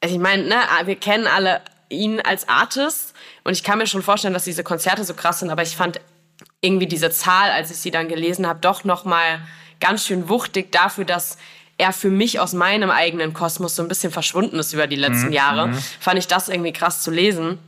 also 0.00 0.14
ich 0.14 0.18
meine, 0.18 0.44
ne, 0.44 0.56
wir 0.84 0.96
kennen 0.96 1.26
alle 1.26 1.60
ihn 1.90 2.20
als 2.20 2.48
Artist 2.48 3.14
und 3.44 3.52
ich 3.52 3.62
kann 3.62 3.78
mir 3.78 3.86
schon 3.86 4.02
vorstellen, 4.02 4.34
dass 4.34 4.44
diese 4.44 4.64
Konzerte 4.64 5.04
so 5.04 5.14
krass 5.14 5.40
sind, 5.40 5.50
aber 5.50 5.62
ich 5.62 5.76
fand 5.76 6.00
irgendwie 6.66 6.86
diese 6.86 7.10
Zahl, 7.10 7.50
als 7.50 7.70
ich 7.70 7.78
sie 7.78 7.90
dann 7.90 8.08
gelesen 8.08 8.46
habe, 8.46 8.58
doch 8.60 8.84
noch 8.84 9.04
mal 9.04 9.40
ganz 9.80 10.04
schön 10.04 10.28
wuchtig 10.28 10.72
dafür, 10.72 11.04
dass 11.04 11.38
er 11.78 11.92
für 11.92 12.10
mich 12.10 12.40
aus 12.40 12.52
meinem 12.52 12.90
eigenen 12.90 13.34
Kosmos 13.34 13.76
so 13.76 13.82
ein 13.82 13.88
bisschen 13.88 14.10
verschwunden 14.10 14.58
ist 14.58 14.72
über 14.72 14.86
die 14.86 14.96
letzten 14.96 15.28
mhm. 15.28 15.32
Jahre. 15.32 15.68
Mhm. 15.68 15.78
Fand 16.00 16.18
ich 16.18 16.26
das 16.26 16.48
irgendwie 16.48 16.72
krass 16.72 17.02
zu 17.02 17.10
lesen. 17.10 17.58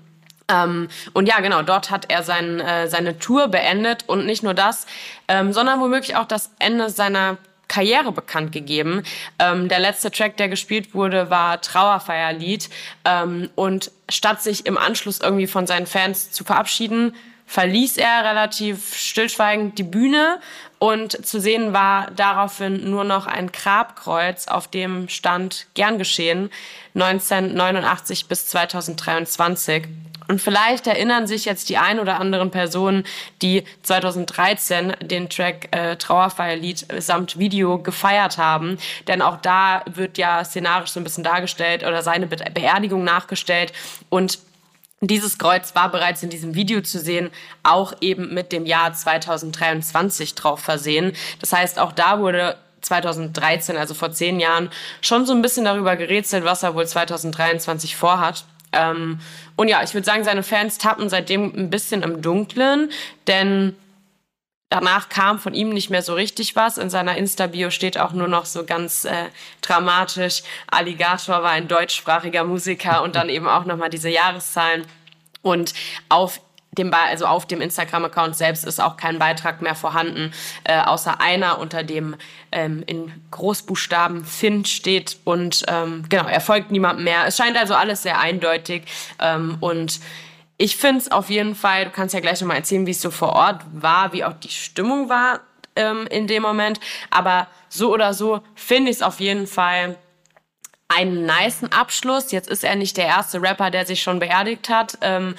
Ähm, 0.51 0.89
und 1.13 1.29
ja, 1.29 1.41
genau, 1.41 1.63
dort 1.63 1.91
hat 1.91 2.11
er 2.11 2.23
sein, 2.23 2.61
äh, 2.61 2.89
seine 2.89 3.19
Tour 3.19 3.49
beendet 3.49 4.05
und 4.07 4.25
nicht 4.25 4.43
nur 4.43 4.55
das, 4.55 4.87
ähm, 5.29 5.53
sondern 5.53 5.81
womöglich 5.81 6.17
auch 6.17 6.25
das 6.25 6.51
Ende 6.59 6.89
seiner 6.89 7.37
Karriere 7.69 8.13
bekannt 8.13 8.51
gegeben. 8.53 9.03
Ähm, 9.39 9.69
der 9.69 9.79
letzte 9.79 10.11
Track, 10.11 10.39
der 10.39 10.49
gespielt 10.49 10.95
wurde, 10.95 11.29
war 11.29 11.61
Trauerfeierlied. 11.61 12.71
Ähm, 13.05 13.51
und 13.55 13.91
statt 14.09 14.43
sich 14.43 14.65
im 14.65 14.79
Anschluss 14.79 15.21
irgendwie 15.21 15.47
von 15.47 15.67
seinen 15.67 15.87
Fans 15.87 16.31
zu 16.31 16.45
verabschieden, 16.45 17.15
verließ 17.49 17.97
er 17.97 18.25
relativ 18.25 18.95
stillschweigend 18.95 19.79
die 19.79 19.83
Bühne 19.83 20.39
und 20.79 21.27
zu 21.27 21.41
sehen 21.41 21.73
war 21.73 22.11
daraufhin 22.13 22.89
nur 22.89 23.05
noch 23.05 23.27
ein 23.27 23.51
Grabkreuz, 23.51 24.47
auf 24.47 24.69
dem 24.69 25.09
stand 25.09 25.67
gern 25.75 25.99
geschehen 25.99 26.51
1989 26.95 28.29
bis 28.29 28.47
2023. 28.47 29.89
Und 30.29 30.43
vielleicht 30.43 30.87
erinnern 30.87 31.27
sich 31.27 31.47
jetzt 31.47 31.71
die 31.71 31.79
ein 31.79 31.99
oder 31.99 32.21
anderen 32.21 32.51
Personen, 32.51 33.05
die 33.41 33.65
2013 33.83 34.95
den 35.01 35.31
Track 35.31 35.75
äh, 35.75 35.97
Trauerfeierlied 35.97 36.87
samt 36.99 37.39
Video 37.39 37.79
gefeiert 37.79 38.37
haben. 38.37 38.77
Denn 39.07 39.23
auch 39.23 39.39
da 39.39 39.83
wird 39.87 40.19
ja 40.19 40.45
szenarisch 40.45 40.91
so 40.91 41.01
ein 41.01 41.05
bisschen 41.05 41.25
dargestellt 41.25 41.83
oder 41.83 42.03
seine 42.03 42.27
Be 42.27 42.37
Beerdigung 42.53 43.05
nachgestellt. 43.05 43.73
Und 44.11 44.39
dieses 45.01 45.39
Kreuz 45.39 45.75
war 45.75 45.91
bereits 45.91 46.23
in 46.23 46.31
diesem 46.31 46.55
Video 46.55 46.81
zu 46.81 46.99
sehen, 46.99 47.31
auch 47.63 47.95
eben 48.01 48.35
mit 48.35 48.53
dem 48.53 48.67
Jahr 48.67 48.93
2023 48.93 50.35
drauf 50.35 50.61
versehen. 50.61 51.13
Das 51.41 51.53
heißt, 51.53 51.79
auch 51.79 51.93
da 51.93 52.19
wurde 52.21 52.57
2013, 52.81 53.77
also 53.77 53.95
vor 53.95 54.11
zehn 54.13 54.41
Jahren, 54.41 54.71
schon 55.01 55.27
so 55.27 55.33
ein 55.33 55.43
bisschen 55.43 55.65
darüber 55.65 55.97
gerätselt, 55.97 56.45
was 56.45 56.63
er 56.63 56.75
wohl 56.75 56.87
2023 56.87 57.97
vorhat. 57.97 58.45
Ähm, 58.73 59.21
und 59.57 59.69
ja, 59.69 59.83
ich 59.83 59.95
würde 59.95 60.05
sagen, 60.05 60.25
seine 60.25 60.43
Fans 60.43 60.79
tappen 60.79 61.09
seitdem 61.09 61.53
ein 61.57 61.71
bisschen 61.71 62.03
im 62.03 62.21
Dunkeln, 62.21 62.91
denn 63.27 63.77
danach 64.71 65.09
kam 65.09 65.39
von 65.39 65.55
ihm 65.55 65.71
nicht 65.71 65.91
mehr 65.91 66.03
so 66.03 66.15
richtig 66.15 66.57
was. 66.57 66.79
In 66.79 66.91
seiner 66.91 67.17
Insta-Bio 67.17 67.71
steht 67.71 67.99
auch 67.99 68.13
nur 68.13 68.29
noch 68.29 68.45
so 68.45 68.65
ganz 68.65 69.05
äh, 69.05 69.27
dramatisch, 69.63 70.43
Alligator 70.67 71.43
war 71.43 71.51
ein 71.51 71.69
deutschsprachiger 71.69 72.45
Musiker 72.45 73.03
und 73.03 73.17
dann 73.17 73.29
eben 73.29 73.49
auch 73.49 73.65
nochmal 73.65 73.91
diese 73.91 74.11
Jahreszahlen. 74.11 74.85
Und 75.43 75.73
auf 76.09 76.41
dem, 76.73 76.93
also 76.93 77.27
auf 77.27 77.47
dem 77.47 77.61
Instagram-Account 77.61 78.37
selbst 78.37 78.65
ist 78.65 78.81
auch 78.81 78.97
kein 78.97 79.19
Beitrag 79.19 79.63
mehr 79.63 79.75
vorhanden, 79.75 80.33
äh, 80.65 80.81
außer 80.81 81.21
einer, 81.21 81.59
unter 81.59 81.83
dem 81.83 82.17
ähm, 82.53 82.83
in 82.87 83.13
Großbuchstaben 83.31 84.25
Finn 84.25 84.65
steht 84.65 85.19
und 85.25 85.65
ähm, 85.69 86.05
genau, 86.09 86.27
er 86.27 86.41
folgt 86.41 86.71
niemandem 86.71 87.05
mehr. 87.05 87.27
Es 87.27 87.37
scheint 87.37 87.57
also 87.57 87.75
alles 87.75 88.03
sehr 88.03 88.21
eindeutig 88.21 88.85
ähm, 89.19 89.57
und 89.61 90.01
ich 90.59 90.77
finde 90.77 90.99
es 90.99 91.11
auf 91.11 91.31
jeden 91.31 91.55
Fall, 91.55 91.87
du 91.87 91.91
kannst 91.91 92.15
ja 92.15 92.21
gleich 92.21 92.41
nochmal 92.41 92.59
erzählen, 92.59 92.87
wie 92.87 92.91
es 92.91 93.01
so 93.01 93.11
vor 93.11 93.31
Ort 93.31 93.63
war, 93.73 94.13
wie 94.13 94.25
auch 94.25 94.35
die 94.35 94.51
Stimmung 94.51 95.09
war 95.09 95.41
ähm, 95.77 96.07
in 96.09 96.27
dem 96.27 96.43
Moment, 96.43 96.81
aber 97.11 97.47
so 97.69 97.93
oder 97.93 98.13
so 98.13 98.43
finde 98.55 98.91
ich 98.91 98.99
es 98.99 99.03
auf 99.03 99.21
jeden 99.21 99.47
Fall 99.47 99.97
einen 100.89 101.27
niceen 101.27 101.71
Abschluss. 101.71 102.33
Jetzt 102.33 102.49
ist 102.49 102.65
er 102.65 102.75
nicht 102.75 102.97
der 102.97 103.07
erste 103.07 103.41
Rapper, 103.41 103.71
der 103.71 103.87
sich 103.87 104.03
schon 104.03 104.19
beerdigt 104.19 104.69
hat. 104.69 104.99
Ähm, 105.03 105.35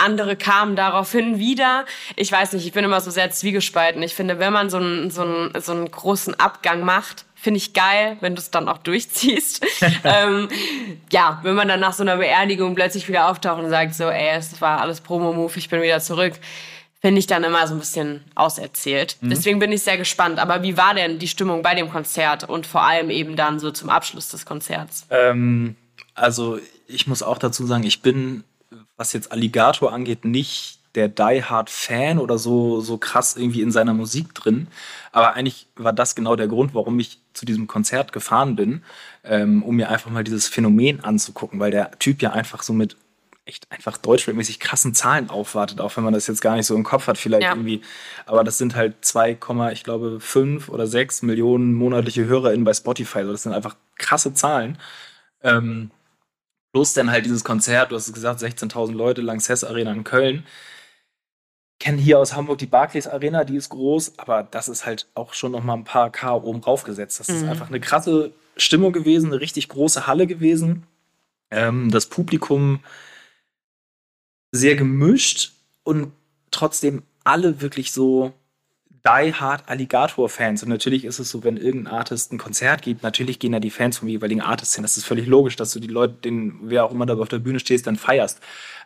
andere 0.00 0.36
kamen 0.36 0.76
daraufhin 0.76 1.38
wieder. 1.38 1.84
Ich 2.16 2.30
weiß 2.32 2.52
nicht, 2.52 2.66
ich 2.66 2.72
bin 2.72 2.84
immer 2.84 3.00
so 3.00 3.10
sehr 3.10 3.30
zwiegespalten. 3.30 4.02
Ich 4.02 4.14
finde, 4.14 4.38
wenn 4.38 4.52
man 4.52 4.70
so 4.70 4.78
einen, 4.78 5.10
so 5.10 5.22
einen, 5.22 5.60
so 5.60 5.72
einen 5.72 5.90
großen 5.90 6.38
Abgang 6.38 6.84
macht, 6.84 7.24
finde 7.34 7.58
ich 7.58 7.72
geil, 7.72 8.18
wenn 8.20 8.34
du 8.34 8.40
es 8.40 8.50
dann 8.50 8.68
auch 8.68 8.78
durchziehst. 8.78 9.64
ähm, 10.04 10.48
ja, 11.10 11.40
wenn 11.42 11.54
man 11.54 11.68
dann 11.68 11.80
nach 11.80 11.94
so 11.94 12.02
einer 12.02 12.16
Beerdigung 12.16 12.74
plötzlich 12.74 13.08
wieder 13.08 13.28
auftaucht 13.28 13.62
und 13.62 13.70
sagt 13.70 13.94
so, 13.94 14.04
ey, 14.04 14.36
es 14.36 14.60
war 14.60 14.80
alles 14.80 15.00
Promo-Move, 15.00 15.52
ich 15.56 15.70
bin 15.70 15.80
wieder 15.80 16.00
zurück, 16.00 16.34
finde 17.00 17.18
ich 17.18 17.26
dann 17.26 17.44
immer 17.44 17.66
so 17.66 17.74
ein 17.74 17.80
bisschen 17.80 18.24
auserzählt. 18.34 19.16
Mhm. 19.20 19.30
Deswegen 19.30 19.58
bin 19.58 19.72
ich 19.72 19.82
sehr 19.82 19.96
gespannt. 19.96 20.38
Aber 20.38 20.62
wie 20.62 20.76
war 20.76 20.94
denn 20.94 21.18
die 21.18 21.28
Stimmung 21.28 21.62
bei 21.62 21.74
dem 21.74 21.90
Konzert 21.90 22.48
und 22.48 22.66
vor 22.66 22.82
allem 22.82 23.08
eben 23.08 23.36
dann 23.36 23.58
so 23.58 23.70
zum 23.70 23.88
Abschluss 23.88 24.28
des 24.28 24.44
Konzerts? 24.44 25.06
Ähm, 25.08 25.76
also 26.14 26.58
ich 26.86 27.06
muss 27.06 27.22
auch 27.22 27.38
dazu 27.38 27.66
sagen, 27.66 27.84
ich 27.84 28.02
bin 28.02 28.44
was 28.96 29.12
jetzt 29.12 29.32
Alligator 29.32 29.92
angeht, 29.92 30.24
nicht 30.24 30.78
der 30.94 31.08
Die 31.08 31.44
Hard 31.44 31.70
Fan 31.70 32.18
oder 32.18 32.38
so, 32.38 32.80
so 32.80 32.98
krass 32.98 33.36
irgendwie 33.36 33.62
in 33.62 33.70
seiner 33.70 33.94
Musik 33.94 34.34
drin. 34.34 34.66
Aber 35.12 35.34
eigentlich 35.34 35.68
war 35.76 35.92
das 35.92 36.14
genau 36.14 36.34
der 36.36 36.48
Grund, 36.48 36.74
warum 36.74 36.98
ich 36.98 37.20
zu 37.32 37.46
diesem 37.46 37.68
Konzert 37.68 38.12
gefahren 38.12 38.56
bin, 38.56 38.82
ähm, 39.24 39.62
um 39.62 39.76
mir 39.76 39.88
einfach 39.88 40.10
mal 40.10 40.24
dieses 40.24 40.48
Phänomen 40.48 41.00
anzugucken, 41.04 41.60
weil 41.60 41.70
der 41.70 41.92
Typ 41.98 42.22
ja 42.22 42.32
einfach 42.32 42.62
so 42.62 42.72
mit 42.72 42.96
echt 43.44 43.70
einfach 43.70 43.96
deutschmäßig 43.96 44.60
krassen 44.60 44.94
Zahlen 44.94 45.30
aufwartet, 45.30 45.80
auch 45.80 45.96
wenn 45.96 46.04
man 46.04 46.12
das 46.12 46.26
jetzt 46.26 46.40
gar 46.40 46.56
nicht 46.56 46.66
so 46.66 46.74
im 46.74 46.84
Kopf 46.84 47.06
hat, 47.06 47.18
vielleicht 47.18 47.42
ja. 47.42 47.50
irgendwie. 47.50 47.82
Aber 48.26 48.44
das 48.44 48.58
sind 48.58 48.76
halt 48.76 49.04
2, 49.04 49.38
ich 49.72 49.84
glaube 49.84 50.20
5 50.20 50.68
oder 50.68 50.86
6 50.86 51.22
Millionen 51.22 51.74
monatliche 51.74 52.26
HörerInnen 52.26 52.64
bei 52.64 52.74
Spotify. 52.74 53.18
Also 53.18 53.32
das 53.32 53.42
sind 53.44 53.52
einfach 53.52 53.76
krasse 53.96 54.34
Zahlen. 54.34 54.78
Ähm, 55.42 55.90
Plus 56.72 56.92
dann 56.94 57.10
halt 57.10 57.24
dieses 57.24 57.44
Konzert, 57.44 57.90
du 57.90 57.96
hast 57.96 58.06
es 58.06 58.12
gesagt, 58.12 58.40
16.000 58.40 58.92
Leute, 58.92 59.22
Lanxess 59.22 59.64
Arena 59.64 59.92
in 59.92 60.04
Köln. 60.04 60.46
Kennen 61.80 61.98
hier 61.98 62.18
aus 62.18 62.34
Hamburg 62.34 62.58
die 62.58 62.66
Barclays 62.66 63.06
Arena, 63.06 63.44
die 63.44 63.56
ist 63.56 63.70
groß, 63.70 64.18
aber 64.18 64.42
das 64.42 64.68
ist 64.68 64.84
halt 64.84 65.08
auch 65.14 65.32
schon 65.32 65.52
noch 65.52 65.64
mal 65.64 65.74
ein 65.74 65.84
paar 65.84 66.10
K 66.10 66.34
oben 66.34 66.60
drauf 66.60 66.84
gesetzt. 66.84 67.18
Das 67.20 67.28
mhm. 67.28 67.36
ist 67.36 67.44
einfach 67.44 67.68
eine 67.68 67.80
krasse 67.80 68.32
Stimmung 68.56 68.92
gewesen, 68.92 69.32
eine 69.32 69.40
richtig 69.40 69.68
große 69.68 70.06
Halle 70.06 70.26
gewesen. 70.26 70.86
Ähm, 71.50 71.90
das 71.90 72.06
Publikum 72.06 72.80
sehr 74.52 74.76
gemischt 74.76 75.52
und 75.82 76.12
trotzdem 76.50 77.02
alle 77.24 77.60
wirklich 77.60 77.92
so 77.92 78.32
die-hard 79.04 79.68
Alligator-Fans. 79.68 80.62
Und 80.62 80.68
natürlich 80.68 81.04
ist 81.04 81.18
es 81.18 81.30
so, 81.30 81.42
wenn 81.44 81.56
irgendein 81.56 81.94
Artist 81.94 82.32
ein 82.32 82.38
Konzert 82.38 82.82
gibt, 82.82 83.02
natürlich 83.02 83.38
gehen 83.38 83.52
da 83.52 83.60
die 83.60 83.70
Fans 83.70 83.98
vom 83.98 84.08
jeweiligen 84.08 84.42
Artist 84.42 84.74
hin. 84.74 84.82
Das 84.82 84.96
ist 84.96 85.04
völlig 85.04 85.26
logisch, 85.26 85.56
dass 85.56 85.72
du 85.72 85.80
die 85.80 85.88
Leute, 85.88 86.14
den, 86.14 86.58
wer 86.62 86.84
auch 86.84 86.92
immer 86.92 87.06
da 87.06 87.16
auf 87.16 87.28
der 87.28 87.38
Bühne 87.38 87.60
stehst, 87.60 87.86
dann 87.86 87.96
feierst. 87.96 88.40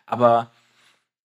Aber 0.07 0.51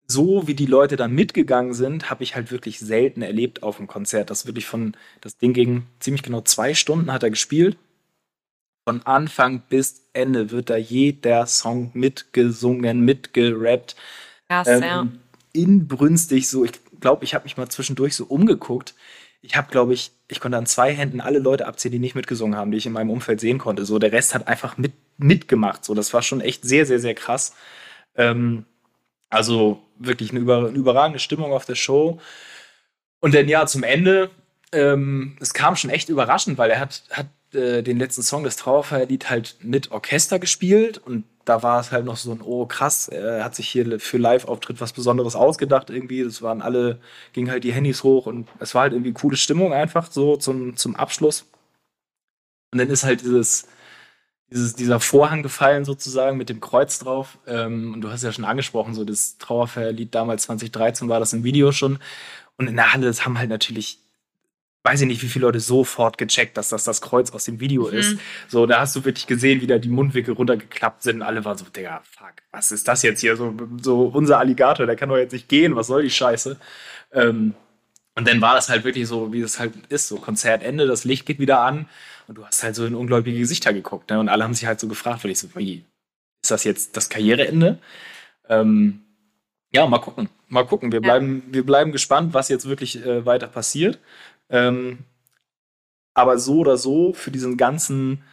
so 0.08 0.48
wie 0.48 0.53
die 0.53 0.65
Leute 0.65 0.96
dann 0.96 1.12
mitgegangen 1.12 1.74
sind, 1.74 2.10
habe 2.10 2.24
ich 2.24 2.36
halt 2.36 2.50
wirklich 2.50 2.79
selten 2.79 3.22
erlebt 3.22 3.62
auf 3.62 3.77
einem 3.77 3.88
Konzert. 3.88 4.29
Das 4.29 4.46
wirklich 4.46 4.65
von, 4.65 4.96
das 5.22 5.38
Ding 5.38 5.53
ging 5.53 5.84
ziemlich 6.00 6.24
genau 6.24 6.41
zwei 6.41 6.74
Stunden 6.74 7.12
hat 7.12 7.24
er 7.24 7.29
gespielt. 7.29 7.77
Von 8.88 9.06
Anfang 9.06 9.63
bis 9.67 10.03
Ende 10.13 10.50
wird 10.50 10.70
da 10.70 10.77
jeder 10.77 11.46
Song 11.46 11.91
mitgesungen, 11.94 13.01
mitgerappt. 13.01 13.98
Krass, 14.48 14.67
ähm, 14.70 14.82
ja. 14.82 15.08
Inbrünstig 15.51 16.48
so. 16.48 16.63
Ich 16.63 16.72
glaube, 16.99 17.23
ich 17.23 17.33
habe 17.33 17.43
mich 17.43 17.57
mal 17.57 17.69
zwischendurch 17.69 18.15
so 18.15 18.25
umgeguckt. 18.25 18.95
Ich 19.41 19.55
habe, 19.55 19.71
glaube 19.71 19.93
ich, 19.93 20.11
ich 20.27 20.39
konnte 20.39 20.57
an 20.57 20.65
zwei 20.65 20.93
Händen 20.93 21.21
alle 21.21 21.39
Leute 21.39 21.67
abzählen, 21.67 21.93
die 21.93 21.99
nicht 21.99 22.15
mitgesungen 22.15 22.57
haben, 22.57 22.71
die 22.71 22.77
ich 22.77 22.85
in 22.85 22.91
meinem 22.91 23.11
Umfeld 23.11 23.39
sehen 23.39 23.59
konnte. 23.59 23.85
So, 23.85 23.99
der 23.99 24.11
Rest 24.11 24.33
hat 24.33 24.47
einfach 24.47 24.77
mit, 24.77 24.93
mitgemacht. 25.17 25.85
So, 25.85 25.93
das 25.93 26.13
war 26.13 26.21
schon 26.21 26.41
echt 26.41 26.63
sehr, 26.63 26.85
sehr, 26.85 26.99
sehr 26.99 27.13
krass. 27.13 27.55
Ähm, 28.15 28.65
also 29.29 29.81
wirklich 29.99 30.31
eine, 30.31 30.39
über, 30.39 30.67
eine, 30.67 30.77
überragende 30.77 31.19
Stimmung 31.19 31.53
auf 31.53 31.65
der 31.65 31.75
Show. 31.75 32.19
Und 33.19 33.33
dann 33.33 33.47
ja, 33.47 33.65
zum 33.65 33.83
Ende, 33.83 34.29
ähm, 34.71 35.37
es 35.39 35.53
kam 35.53 35.75
schon 35.75 35.89
echt 35.89 36.09
überraschend, 36.09 36.57
weil 36.57 36.71
er 36.71 36.79
hat, 36.79 37.03
hat 37.11 37.27
äh, 37.53 37.81
den 37.83 37.97
letzten 37.97 38.23
Song 38.23 38.43
des 38.43 38.57
Trauerfeierlied 38.57 39.29
halt 39.29 39.57
mit 39.61 39.91
Orchester 39.91 40.39
gespielt 40.39 40.97
und 40.97 41.23
da 41.47 41.63
war 41.63 41.79
es 41.79 41.91
halt 41.91 42.05
noch 42.05 42.17
so 42.17 42.31
ein, 42.33 42.41
oh 42.41 42.65
krass, 42.65 43.07
er 43.07 43.43
hat 43.43 43.55
sich 43.55 43.69
hier 43.69 43.99
für 44.01 44.17
Live-Auftritt 44.17 44.81
was 44.81 44.91
Besonderes 44.91 45.35
ausgedacht 45.35 45.89
irgendwie. 45.89 46.23
Das 46.23 46.41
waren 46.41 46.61
alle, 46.61 46.99
gingen 47.31 47.49
halt 47.49 47.63
die 47.63 47.71
Handys 47.71 48.03
hoch 48.03 48.25
und 48.25 48.49
es 48.59 48.75
war 48.75 48.83
halt 48.83 48.93
irgendwie 48.93 49.13
coole 49.13 49.37
Stimmung 49.37 49.73
einfach 49.73 50.11
so 50.11 50.35
zum, 50.35 50.75
zum 50.75 50.95
Abschluss. 50.97 51.45
Und 52.73 52.79
dann 52.79 52.89
ist 52.89 53.05
halt 53.05 53.21
dieses, 53.21 53.67
dieses, 54.51 54.75
dieser 54.75 54.99
Vorhang 54.99 55.41
gefallen 55.43 55.85
sozusagen 55.85 56.37
mit 56.37 56.49
dem 56.49 56.59
Kreuz 56.59 56.99
drauf. 56.99 57.37
Ähm, 57.47 57.93
und 57.93 58.01
du 58.01 58.11
hast 58.11 58.23
ja 58.23 58.31
schon 58.33 58.45
angesprochen, 58.45 58.93
so 58.93 59.05
das 59.05 59.37
Trauerfeierlied 59.37 60.13
damals 60.13 60.43
2013 60.43 61.07
war 61.09 61.19
das 61.19 61.33
im 61.33 61.45
Video 61.45 61.71
schon. 61.71 61.99
Und 62.57 62.67
in 62.67 62.75
der 62.75 62.93
Halle, 62.93 63.07
das 63.07 63.25
haben 63.25 63.37
halt 63.37 63.49
natürlich 63.49 63.99
weiß 64.88 65.01
ich 65.01 65.08
nicht, 65.08 65.22
wie 65.22 65.27
viele 65.27 65.46
Leute 65.46 65.60
sofort 65.60 66.17
gecheckt, 66.17 66.56
dass 66.56 66.70
das 66.70 66.86
das 66.86 67.01
Kreuz 67.01 67.32
aus 67.32 67.44
dem 67.44 67.60
Video 67.60 67.88
mhm. 67.88 67.98
ist. 67.98 68.17
So, 68.48 68.65
da 68.65 68.79
hast 68.79 68.96
du 68.96 69.03
wirklich 69.03 69.27
gesehen, 69.27 69.60
wie 69.60 69.67
da 69.67 69.79
die 69.79 69.89
Mundwinkel 69.89 70.34
runtergeklappt 70.34 71.03
sind. 71.03 71.22
Alle 71.22 71.44
waren 71.44 71.58
so, 71.58 71.65
Digga, 71.65 72.01
fuck, 72.10 72.36
was 72.51 72.72
ist 72.72 72.88
das 72.88 73.01
jetzt 73.03 73.20
hier? 73.20 73.36
So, 73.36 73.53
so 73.82 74.03
unser 74.06 74.39
Alligator, 74.39 74.86
der 74.86 74.96
kann 74.96 75.10
doch 75.10 75.17
jetzt 75.17 75.34
nicht 75.34 75.50
gehen, 75.50 75.75
was 75.75 75.88
soll 75.88 76.03
die 76.03 76.10
Scheiße? 76.10 76.58
Ähm, 77.12 77.53
und 78.15 78.27
dann 78.29 78.39
war 78.39 78.56
das 78.56 78.70
halt 78.70 78.86
wirklich 78.86 79.08
so, 79.08 79.34
wie 79.34 79.41
es 79.41 79.60
halt 79.60 79.74
ist, 79.89 80.08
so 80.08 80.15
Konzertende, 80.15 80.88
das 80.88 81.03
Licht 81.03 81.25
geht 81.25 81.39
wieder 81.39 81.60
an 81.60 81.89
und 82.29 82.38
du 82.38 82.46
hast 82.46 82.63
halt 82.63 82.75
so 82.75 82.86
in 82.86 82.96
ungläubige 82.96 83.38
Gesichter 83.38 83.74
geguckt. 83.74 84.10
Ne? 84.10 84.22
Und 84.22 84.29
alle 84.29 84.46
haben 84.46 84.53
sich 84.53 84.67
halt 84.67 84.79
so 84.79 84.88
gefragt, 84.88 85.25
weil 85.25 85.32
ich 85.32 85.39
so, 85.39 85.50
wie, 85.56 85.84
ist 86.41 86.51
das 86.51 86.63
jetzt 86.63 86.96
das 86.96 87.10
Karriereende? 87.10 87.77
Ähm, 88.48 89.01
ja, 89.74 89.86
mal 89.86 90.00
gucken. 90.00 90.29
Mal 90.48 90.65
gucken. 90.65 90.94
Wir, 90.94 91.01
ja. 91.01 91.03
bleiben, 91.03 91.44
wir 91.51 91.65
bleiben 91.65 91.91
gespannt, 91.91 92.34
was 92.34 92.48
jetzt 92.48 92.70
wirklich 92.70 93.06
äh, 93.06 93.25
weiter 93.25 93.48
passiert. 93.48 94.00
Ähm, 94.49 94.99
aber 96.13 96.39
so 96.39 96.59
oder 96.59 96.77
so 96.77 97.13
für 97.13 97.29
diesen 97.31 97.57
ganzen, 97.57 98.23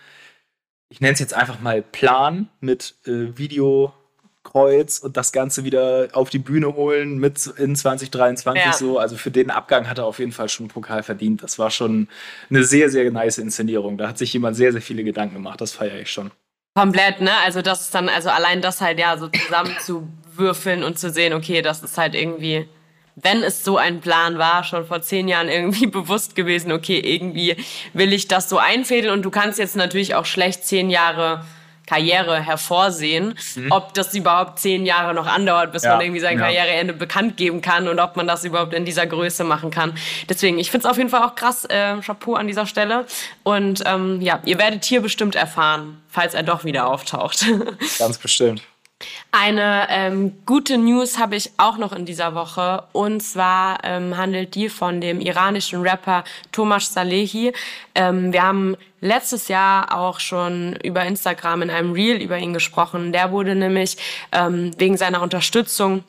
ich 0.88 1.00
nenne 1.00 1.12
es 1.12 1.20
jetzt 1.20 1.34
einfach 1.34 1.60
mal 1.60 1.82
Plan 1.82 2.48
mit 2.60 2.94
äh, 3.04 3.36
Videokreuz 3.36 5.00
und 5.00 5.18
das 5.18 5.32
Ganze 5.32 5.64
wieder 5.64 6.08
auf 6.12 6.30
die 6.30 6.38
Bühne 6.38 6.74
holen 6.74 7.18
mit 7.18 7.46
in 7.58 7.76
2023 7.76 8.64
ja. 8.64 8.72
so. 8.72 8.98
Also 8.98 9.16
für 9.16 9.30
den 9.30 9.50
Abgang 9.50 9.88
hat 9.88 9.98
er 9.98 10.06
auf 10.06 10.18
jeden 10.18 10.32
Fall 10.32 10.48
schon 10.48 10.64
einen 10.64 10.70
Pokal 10.70 11.02
verdient. 11.02 11.42
Das 11.42 11.58
war 11.58 11.70
schon 11.70 12.08
eine 12.48 12.64
sehr, 12.64 12.88
sehr 12.88 13.10
nice 13.10 13.36
Inszenierung. 13.36 13.98
Da 13.98 14.08
hat 14.08 14.16
sich 14.16 14.32
jemand 14.32 14.56
sehr, 14.56 14.72
sehr 14.72 14.82
viele 14.82 15.04
Gedanken 15.04 15.34
gemacht. 15.34 15.60
Das 15.60 15.72
feiere 15.72 16.00
ich 16.00 16.10
schon. 16.10 16.30
Komplett, 16.74 17.20
ne? 17.20 17.30
Also 17.44 17.60
das 17.60 17.82
ist 17.82 17.94
dann, 17.94 18.08
also 18.08 18.30
allein 18.30 18.62
das 18.62 18.80
halt 18.80 18.98
ja 18.98 19.16
so 19.16 19.28
zusammenzuwürfeln 19.28 20.82
und 20.82 20.98
zu 20.98 21.10
sehen, 21.10 21.34
okay, 21.34 21.62
das 21.62 21.82
ist 21.82 21.98
halt 21.98 22.14
irgendwie 22.14 22.66
wenn 23.16 23.42
es 23.42 23.64
so 23.64 23.76
ein 23.76 24.00
Plan 24.00 24.38
war, 24.38 24.64
schon 24.64 24.86
vor 24.86 25.02
zehn 25.02 25.28
Jahren 25.28 25.48
irgendwie 25.48 25.86
bewusst 25.88 26.34
gewesen, 26.34 26.72
okay, 26.72 26.98
irgendwie 26.98 27.56
will 27.92 28.12
ich 28.12 28.28
das 28.28 28.48
so 28.48 28.58
einfädeln 28.58 29.12
und 29.12 29.22
du 29.22 29.30
kannst 29.30 29.58
jetzt 29.58 29.76
natürlich 29.76 30.14
auch 30.14 30.26
schlecht 30.26 30.64
zehn 30.64 30.90
Jahre 30.90 31.44
Karriere 31.86 32.40
hervorsehen, 32.40 33.38
mhm. 33.56 33.70
ob 33.70 33.92
das 33.94 34.14
überhaupt 34.14 34.58
zehn 34.58 34.86
Jahre 34.86 35.12
noch 35.12 35.26
andauert, 35.26 35.72
bis 35.72 35.82
ja. 35.82 35.92
man 35.92 36.00
irgendwie 36.00 36.20
sein 36.20 36.38
ja. 36.38 36.46
Karriereende 36.46 36.94
bekannt 36.94 37.36
geben 37.36 37.60
kann 37.60 37.88
und 37.88 38.00
ob 38.00 38.16
man 38.16 38.26
das 38.26 38.44
überhaupt 38.44 38.72
in 38.72 38.86
dieser 38.86 39.06
Größe 39.06 39.44
machen 39.44 39.70
kann. 39.70 39.94
Deswegen, 40.28 40.58
ich 40.58 40.70
finde 40.70 40.86
es 40.86 40.90
auf 40.90 40.96
jeden 40.96 41.10
Fall 41.10 41.22
auch 41.22 41.34
krass, 41.34 41.66
äh, 41.66 41.96
Chapeau 42.00 42.34
an 42.34 42.46
dieser 42.46 42.66
Stelle. 42.66 43.04
Und 43.42 43.82
ähm, 43.84 44.20
ja, 44.22 44.40
ihr 44.46 44.58
werdet 44.58 44.84
hier 44.84 45.02
bestimmt 45.02 45.34
erfahren, 45.34 46.00
falls 46.08 46.32
er 46.32 46.42
doch 46.42 46.64
wieder 46.64 46.86
auftaucht. 46.86 47.44
Ganz 47.98 48.16
bestimmt. 48.16 48.62
Eine 49.32 49.86
ähm, 49.90 50.32
gute 50.46 50.78
News 50.78 51.18
habe 51.18 51.36
ich 51.36 51.50
auch 51.56 51.76
noch 51.76 51.92
in 51.92 52.06
dieser 52.06 52.34
Woche. 52.34 52.84
Und 52.92 53.20
zwar 53.20 53.78
ähm, 53.82 54.16
handelt 54.16 54.54
die 54.54 54.68
von 54.68 55.00
dem 55.00 55.20
iranischen 55.20 55.82
Rapper 55.82 56.24
Tomasz 56.52 56.92
Salehi. 56.92 57.52
Ähm, 57.94 58.32
wir 58.32 58.42
haben 58.42 58.76
letztes 59.00 59.48
Jahr 59.48 59.96
auch 59.96 60.20
schon 60.20 60.76
über 60.82 61.04
Instagram 61.04 61.62
in 61.62 61.70
einem 61.70 61.92
Reel 61.92 62.22
über 62.22 62.38
ihn 62.38 62.52
gesprochen. 62.52 63.12
Der 63.12 63.32
wurde 63.32 63.54
nämlich 63.54 63.96
ähm, 64.32 64.70
wegen 64.78 64.96
seiner 64.96 65.20
Unterstützung 65.22 66.04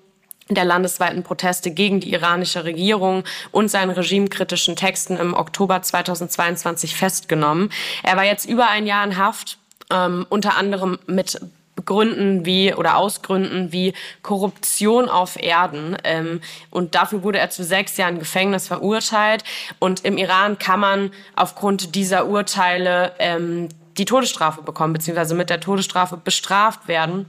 der 0.49 0.65
landesweiten 0.65 1.23
Proteste 1.23 1.71
gegen 1.71 1.99
die 1.99 2.13
iranische 2.13 2.63
Regierung 2.65 3.23
und 3.51 3.69
seinen 3.69 3.89
regimekritischen 3.89 4.75
Texten 4.75 5.17
im 5.17 5.33
Oktober 5.33 5.81
2022 5.81 6.95
festgenommen. 6.95 7.71
Er 8.03 8.15
war 8.15 8.25
jetzt 8.25 8.45
über 8.45 8.69
ein 8.69 8.85
Jahr 8.85 9.03
in 9.03 9.17
Haft, 9.17 9.57
ähm, 9.91 10.25
unter 10.29 10.55
anderem 10.57 10.99
mit 11.07 11.39
Gründen 11.83 12.45
wie 12.45 12.73
oder 12.73 12.97
Ausgründen 12.97 13.71
wie 13.71 13.93
Korruption 14.21 15.09
auf 15.09 15.41
Erden. 15.41 15.97
Ähm, 16.03 16.41
und 16.69 16.95
dafür 16.95 17.23
wurde 17.23 17.39
er 17.39 17.49
zu 17.49 17.63
sechs 17.63 17.97
Jahren 17.97 18.19
Gefängnis 18.19 18.67
verurteilt. 18.67 19.43
Und 19.79 20.05
im 20.05 20.17
Iran 20.17 20.57
kann 20.57 20.79
man 20.79 21.11
aufgrund 21.35 21.95
dieser 21.95 22.27
Urteile 22.27 23.11
ähm, 23.19 23.69
die 23.97 24.05
Todesstrafe 24.05 24.61
bekommen, 24.61 24.93
beziehungsweise 24.93 25.35
mit 25.35 25.49
der 25.49 25.59
Todesstrafe 25.59 26.17
bestraft 26.17 26.87
werden. 26.87 27.25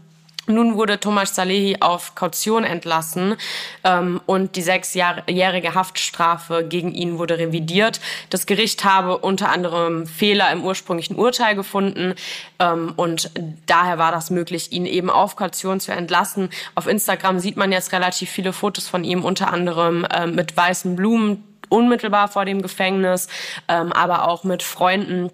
Nun 0.46 0.76
wurde 0.76 1.00
Thomas 1.00 1.34
Salehi 1.34 1.78
auf 1.80 2.14
Kaution 2.14 2.64
entlassen 2.64 3.36
ähm, 3.82 4.20
und 4.26 4.56
die 4.56 4.62
sechsjährige 4.62 5.74
Haftstrafe 5.74 6.64
gegen 6.68 6.92
ihn 6.92 7.18
wurde 7.18 7.38
revidiert. 7.38 8.00
Das 8.30 8.46
Gericht 8.46 8.84
habe 8.84 9.18
unter 9.18 9.50
anderem 9.50 10.06
Fehler 10.06 10.52
im 10.52 10.64
ursprünglichen 10.64 11.16
Urteil 11.16 11.56
gefunden 11.56 12.14
ähm, 12.60 12.92
und 12.96 13.30
daher 13.66 13.98
war 13.98 14.12
das 14.12 14.30
möglich, 14.30 14.70
ihn 14.70 14.86
eben 14.86 15.10
auf 15.10 15.34
Kaution 15.34 15.80
zu 15.80 15.92
entlassen. 15.92 16.50
Auf 16.76 16.86
Instagram 16.86 17.40
sieht 17.40 17.56
man 17.56 17.72
jetzt 17.72 17.92
relativ 17.92 18.30
viele 18.30 18.52
Fotos 18.52 18.86
von 18.86 19.02
ihm, 19.02 19.24
unter 19.24 19.52
anderem 19.52 20.06
ähm, 20.14 20.36
mit 20.36 20.56
weißen 20.56 20.94
Blumen 20.94 21.42
unmittelbar 21.68 22.28
vor 22.28 22.44
dem 22.44 22.62
Gefängnis, 22.62 23.28
ähm, 23.68 23.92
aber 23.92 24.28
auch 24.28 24.44
mit 24.44 24.62
Freunden 24.62 25.30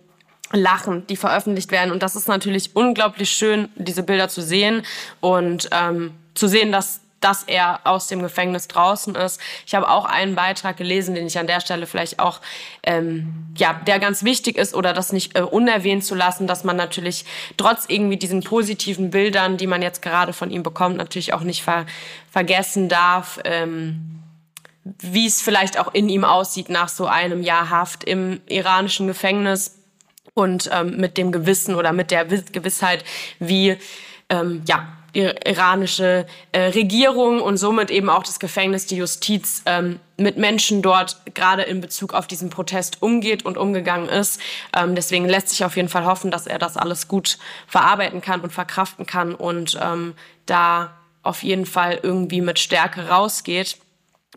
Lachen, 0.52 1.06
die 1.06 1.16
veröffentlicht 1.16 1.70
werden. 1.70 1.92
Und 1.92 2.02
das 2.02 2.16
ist 2.16 2.28
natürlich 2.28 2.76
unglaublich 2.76 3.30
schön, 3.30 3.68
diese 3.76 4.02
Bilder 4.02 4.28
zu 4.28 4.42
sehen 4.42 4.82
und 5.20 5.68
ähm, 5.72 6.12
zu 6.34 6.48
sehen, 6.48 6.72
dass 6.72 7.02
dass 7.22 7.44
er 7.44 7.80
aus 7.84 8.08
dem 8.08 8.20
Gefängnis 8.20 8.68
draußen 8.68 9.14
ist. 9.14 9.40
Ich 9.66 9.74
habe 9.74 9.88
auch 9.88 10.04
einen 10.04 10.34
Beitrag 10.34 10.76
gelesen, 10.76 11.14
den 11.14 11.26
ich 11.26 11.38
an 11.38 11.46
der 11.46 11.60
Stelle 11.60 11.86
vielleicht 11.86 12.18
auch, 12.18 12.40
ähm, 12.82 13.46
ja, 13.56 13.80
der 13.86 13.98
ganz 13.98 14.24
wichtig 14.24 14.58
ist 14.58 14.74
oder 14.74 14.92
das 14.92 15.12
nicht 15.12 15.38
äh, 15.38 15.42
unerwähnt 15.42 16.04
zu 16.04 16.14
lassen, 16.14 16.46
dass 16.46 16.64
man 16.64 16.76
natürlich 16.76 17.24
trotz 17.56 17.84
irgendwie 17.88 18.16
diesen 18.16 18.42
positiven 18.42 19.10
Bildern, 19.10 19.56
die 19.56 19.66
man 19.66 19.82
jetzt 19.82 20.02
gerade 20.02 20.32
von 20.32 20.50
ihm 20.50 20.62
bekommt, 20.62 20.96
natürlich 20.96 21.32
auch 21.32 21.42
nicht 21.42 21.62
ver 21.62 21.86
vergessen 22.30 22.88
darf, 22.88 23.38
ähm, 23.44 24.22
wie 24.84 25.26
es 25.26 25.42
vielleicht 25.42 25.78
auch 25.78 25.94
in 25.94 26.08
ihm 26.08 26.24
aussieht 26.24 26.70
nach 26.70 26.88
so 26.88 27.06
einem 27.06 27.42
Jahr 27.42 27.70
Haft 27.70 28.04
im 28.04 28.40
iranischen 28.46 29.06
Gefängnis 29.06 29.81
und 30.34 30.70
ähm, 30.72 30.96
mit 30.96 31.18
dem 31.18 31.32
Gewissen 31.32 31.74
oder 31.74 31.92
mit 31.92 32.10
der 32.10 32.24
Gewissheit, 32.24 33.04
wie 33.38 33.76
ähm, 34.28 34.62
ja 34.66 34.88
die 35.14 35.30
iranische 35.44 36.26
äh, 36.52 36.60
Regierung 36.68 37.40
und 37.40 37.58
somit 37.58 37.90
eben 37.90 38.08
auch 38.08 38.22
das 38.22 38.40
Gefängnis, 38.40 38.86
die 38.86 38.96
Justiz 38.96 39.62
ähm, 39.66 40.00
mit 40.16 40.38
Menschen 40.38 40.80
dort 40.80 41.20
gerade 41.34 41.62
in 41.62 41.80
Bezug 41.80 42.14
auf 42.14 42.26
diesen 42.26 42.48
Protest 42.48 43.02
umgeht 43.02 43.44
und 43.44 43.58
umgegangen 43.58 44.08
ist. 44.08 44.40
Ähm, 44.74 44.94
deswegen 44.94 45.28
lässt 45.28 45.50
sich 45.50 45.64
auf 45.64 45.76
jeden 45.76 45.88
Fall 45.88 46.06
hoffen, 46.06 46.30
dass 46.30 46.46
er 46.46 46.58
das 46.58 46.76
alles 46.76 47.08
gut 47.08 47.38
verarbeiten 47.66 48.22
kann 48.22 48.40
und 48.40 48.52
verkraften 48.52 49.04
kann 49.04 49.34
und 49.34 49.78
ähm, 49.82 50.14
da 50.46 50.96
auf 51.22 51.42
jeden 51.42 51.66
Fall 51.66 52.00
irgendwie 52.02 52.40
mit 52.40 52.58
Stärke 52.58 53.08
rausgeht 53.08 53.76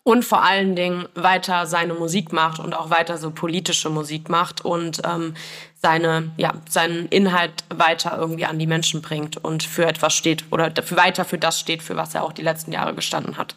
und 0.06 0.24
vor 0.24 0.44
allen 0.44 0.76
Dingen 0.76 1.08
weiter 1.16 1.66
seine 1.66 1.96
Musik 1.96 2.32
macht 2.32 2.60
und 2.60 2.76
auch 2.76 2.92
weiter 2.92 3.18
so 3.18 3.32
politische 3.32 3.90
Musik 3.90 4.30
macht 4.30 4.64
und 4.64 5.02
ähm, 5.04 5.34
seine, 5.82 6.32
ja, 6.38 6.54
seinen 6.70 7.08
Inhalt 7.08 7.64
weiter 7.70 8.16
irgendwie 8.16 8.46
an 8.46 8.60
die 8.60 8.68
Menschen 8.68 9.02
bringt 9.02 9.44
und 9.44 9.64
für 9.64 9.88
etwas 9.88 10.14
steht 10.14 10.46
oder 10.52 10.72
für 10.84 10.96
weiter 10.96 11.26
für 11.26 11.40
das 11.40 11.60
steht, 11.60 11.82
für 11.82 11.96
was 11.96 12.14
er 12.14 12.24
auch 12.24 12.34
die 12.34 12.44
letzten 12.44 12.72
Jahre 12.72 12.94
gestanden 12.94 13.38
hat. 13.38 13.56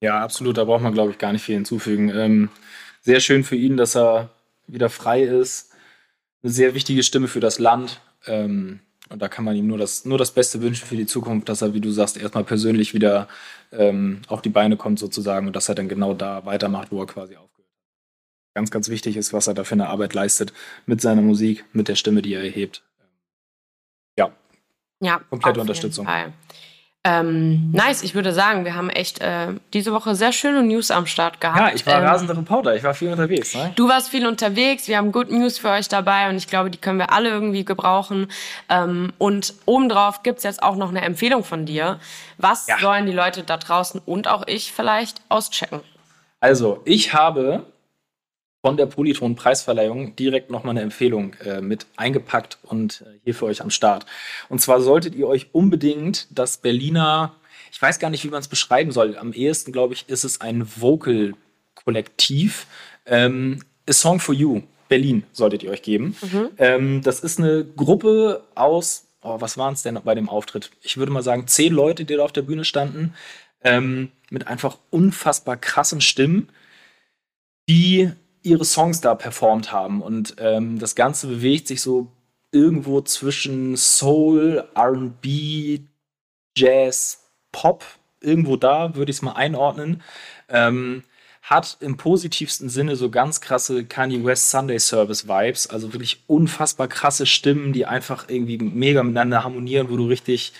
Ja, 0.00 0.20
absolut. 0.20 0.58
Da 0.58 0.64
braucht 0.64 0.82
man, 0.82 0.94
glaube 0.94 1.10
ich, 1.10 1.18
gar 1.18 1.32
nicht 1.32 1.42
viel 1.42 1.56
hinzufügen. 1.56 2.08
Ähm, 2.08 2.50
sehr 3.00 3.18
schön 3.18 3.42
für 3.42 3.56
ihn, 3.56 3.76
dass 3.76 3.96
er 3.96 4.30
wieder 4.68 4.90
frei 4.90 5.24
ist. 5.24 5.72
Eine 6.44 6.52
sehr 6.52 6.74
wichtige 6.74 7.02
Stimme 7.02 7.26
für 7.26 7.40
das 7.40 7.58
Land. 7.58 8.00
Ähm, 8.26 8.78
und 9.10 9.20
da 9.20 9.28
kann 9.28 9.44
man 9.44 9.54
ihm 9.54 9.66
nur 9.66 9.78
das, 9.78 10.04
nur 10.04 10.18
das 10.18 10.30
Beste 10.30 10.62
wünschen 10.62 10.86
für 10.86 10.96
die 10.96 11.06
Zukunft, 11.06 11.48
dass 11.48 11.62
er, 11.62 11.74
wie 11.74 11.80
du 11.80 11.90
sagst, 11.90 12.16
erstmal 12.16 12.44
persönlich 12.44 12.94
wieder 12.94 13.28
ähm, 13.70 14.22
auf 14.28 14.40
die 14.40 14.48
Beine 14.48 14.76
kommt 14.76 14.98
sozusagen 14.98 15.46
und 15.46 15.54
dass 15.54 15.68
er 15.68 15.74
dann 15.74 15.88
genau 15.88 16.14
da 16.14 16.46
weitermacht, 16.46 16.90
wo 16.90 17.00
er 17.00 17.06
quasi 17.06 17.36
aufgehört 17.36 17.68
hat. 17.70 18.54
Ganz, 18.54 18.70
ganz 18.70 18.88
wichtig 18.88 19.16
ist, 19.16 19.32
was 19.32 19.46
er 19.46 19.54
da 19.54 19.64
für 19.64 19.74
eine 19.74 19.88
Arbeit 19.88 20.14
leistet 20.14 20.52
mit 20.86 21.00
seiner 21.00 21.22
Musik, 21.22 21.64
mit 21.72 21.88
der 21.88 21.96
Stimme, 21.96 22.22
die 22.22 22.32
er 22.32 22.44
erhebt. 22.44 22.82
Ja. 24.18 24.32
Ja. 25.00 25.18
Komplette 25.28 25.60
Unterstützung. 25.60 26.06
Fall. 26.06 26.32
Ähm, 27.06 27.70
nice, 27.72 28.02
ich 28.02 28.14
würde 28.14 28.32
sagen, 28.32 28.64
wir 28.64 28.74
haben 28.74 28.88
echt 28.88 29.20
äh, 29.20 29.48
diese 29.74 29.92
Woche 29.92 30.14
sehr 30.14 30.32
schöne 30.32 30.62
News 30.62 30.90
am 30.90 31.06
Start 31.06 31.38
gehabt. 31.38 31.58
Ja, 31.58 31.70
ich 31.74 31.84
war 31.86 31.98
ähm, 31.98 32.06
rasender 32.06 32.34
Reporter, 32.34 32.74
ich 32.74 32.82
war 32.82 32.94
viel 32.94 33.10
unterwegs. 33.10 33.54
Ne? 33.54 33.72
Du 33.76 33.90
warst 33.90 34.08
viel 34.08 34.26
unterwegs, 34.26 34.88
wir 34.88 34.96
haben 34.96 35.12
Good 35.12 35.30
News 35.30 35.58
für 35.58 35.68
euch 35.68 35.88
dabei 35.88 36.30
und 36.30 36.36
ich 36.36 36.46
glaube, 36.46 36.70
die 36.70 36.78
können 36.78 36.98
wir 36.98 37.12
alle 37.12 37.28
irgendwie 37.28 37.66
gebrauchen. 37.66 38.28
Ähm, 38.70 39.12
und 39.18 39.52
obendrauf 39.66 40.22
gibt's 40.22 40.44
jetzt 40.44 40.62
auch 40.62 40.76
noch 40.76 40.88
eine 40.88 41.02
Empfehlung 41.02 41.44
von 41.44 41.66
dir. 41.66 41.98
Was 42.38 42.68
ja. 42.68 42.78
sollen 42.78 43.04
die 43.04 43.12
Leute 43.12 43.42
da 43.42 43.58
draußen 43.58 44.00
und 44.06 44.26
auch 44.26 44.44
ich 44.46 44.72
vielleicht 44.72 45.20
auschecken? 45.28 45.80
Also, 46.40 46.80
ich 46.86 47.12
habe 47.12 47.66
von 48.64 48.78
der 48.78 48.86
Polyton-Preisverleihung 48.86 50.16
direkt 50.16 50.48
nochmal 50.50 50.70
eine 50.70 50.80
Empfehlung 50.80 51.34
äh, 51.44 51.60
mit 51.60 51.84
eingepackt 51.96 52.56
und 52.62 53.02
äh, 53.02 53.18
hier 53.22 53.34
für 53.34 53.44
euch 53.44 53.60
am 53.60 53.68
Start. 53.68 54.06
Und 54.48 54.62
zwar 54.62 54.80
solltet 54.80 55.14
ihr 55.14 55.28
euch 55.28 55.48
unbedingt 55.52 56.28
das 56.30 56.56
Berliner, 56.56 57.34
ich 57.70 57.82
weiß 57.82 57.98
gar 57.98 58.08
nicht, 58.08 58.24
wie 58.24 58.30
man 58.30 58.40
es 58.40 58.48
beschreiben 58.48 58.90
soll, 58.90 59.18
am 59.18 59.34
ehesten, 59.34 59.70
glaube 59.70 59.92
ich, 59.92 60.08
ist 60.08 60.24
es 60.24 60.40
ein 60.40 60.66
Vocal-Kollektiv. 60.80 62.66
Ähm, 63.04 63.60
A 63.86 63.92
Song 63.92 64.18
for 64.18 64.34
You, 64.34 64.62
Berlin, 64.88 65.24
solltet 65.32 65.62
ihr 65.62 65.70
euch 65.70 65.82
geben. 65.82 66.16
Mhm. 66.22 66.48
Ähm, 66.56 67.02
das 67.02 67.20
ist 67.20 67.38
eine 67.38 67.66
Gruppe 67.66 68.44
aus, 68.54 69.08
oh, 69.20 69.42
was 69.42 69.58
waren 69.58 69.74
es 69.74 69.82
denn 69.82 70.00
bei 70.02 70.14
dem 70.14 70.30
Auftritt? 70.30 70.70
Ich 70.80 70.96
würde 70.96 71.12
mal 71.12 71.22
sagen, 71.22 71.46
zehn 71.48 71.74
Leute, 71.74 72.06
die 72.06 72.16
da 72.16 72.24
auf 72.24 72.32
der 72.32 72.40
Bühne 72.40 72.64
standen, 72.64 73.12
ähm, 73.62 74.10
mit 74.30 74.46
einfach 74.46 74.78
unfassbar 74.88 75.58
krassen 75.58 76.00
Stimmen, 76.00 76.48
die 77.68 78.10
ihre 78.44 78.64
Songs 78.64 79.00
da 79.00 79.14
performt 79.14 79.72
haben. 79.72 80.00
Und 80.00 80.36
ähm, 80.38 80.78
das 80.78 80.94
Ganze 80.94 81.26
bewegt 81.26 81.66
sich 81.66 81.80
so 81.80 82.12
irgendwo 82.52 83.00
zwischen 83.00 83.76
Soul, 83.76 84.64
RB, 84.76 85.80
Jazz, 86.56 87.24
Pop, 87.50 87.84
irgendwo 88.20 88.56
da, 88.56 88.94
würde 88.94 89.10
ich 89.10 89.16
es 89.16 89.22
mal 89.22 89.32
einordnen. 89.32 90.02
Ähm, 90.48 91.02
hat 91.42 91.76
im 91.80 91.96
positivsten 91.96 92.70
Sinne 92.70 92.96
so 92.96 93.10
ganz 93.10 93.40
krasse 93.40 93.84
Kanye 93.84 94.24
West 94.24 94.50
Sunday 94.50 94.78
Service 94.78 95.28
Vibes, 95.28 95.66
also 95.66 95.92
wirklich 95.92 96.22
unfassbar 96.26 96.88
krasse 96.88 97.26
Stimmen, 97.26 97.72
die 97.74 97.84
einfach 97.84 98.28
irgendwie 98.28 98.56
mega 98.58 99.02
miteinander 99.02 99.44
harmonieren, 99.44 99.90
wo 99.90 99.96
du 99.96 100.06
richtig, 100.06 100.54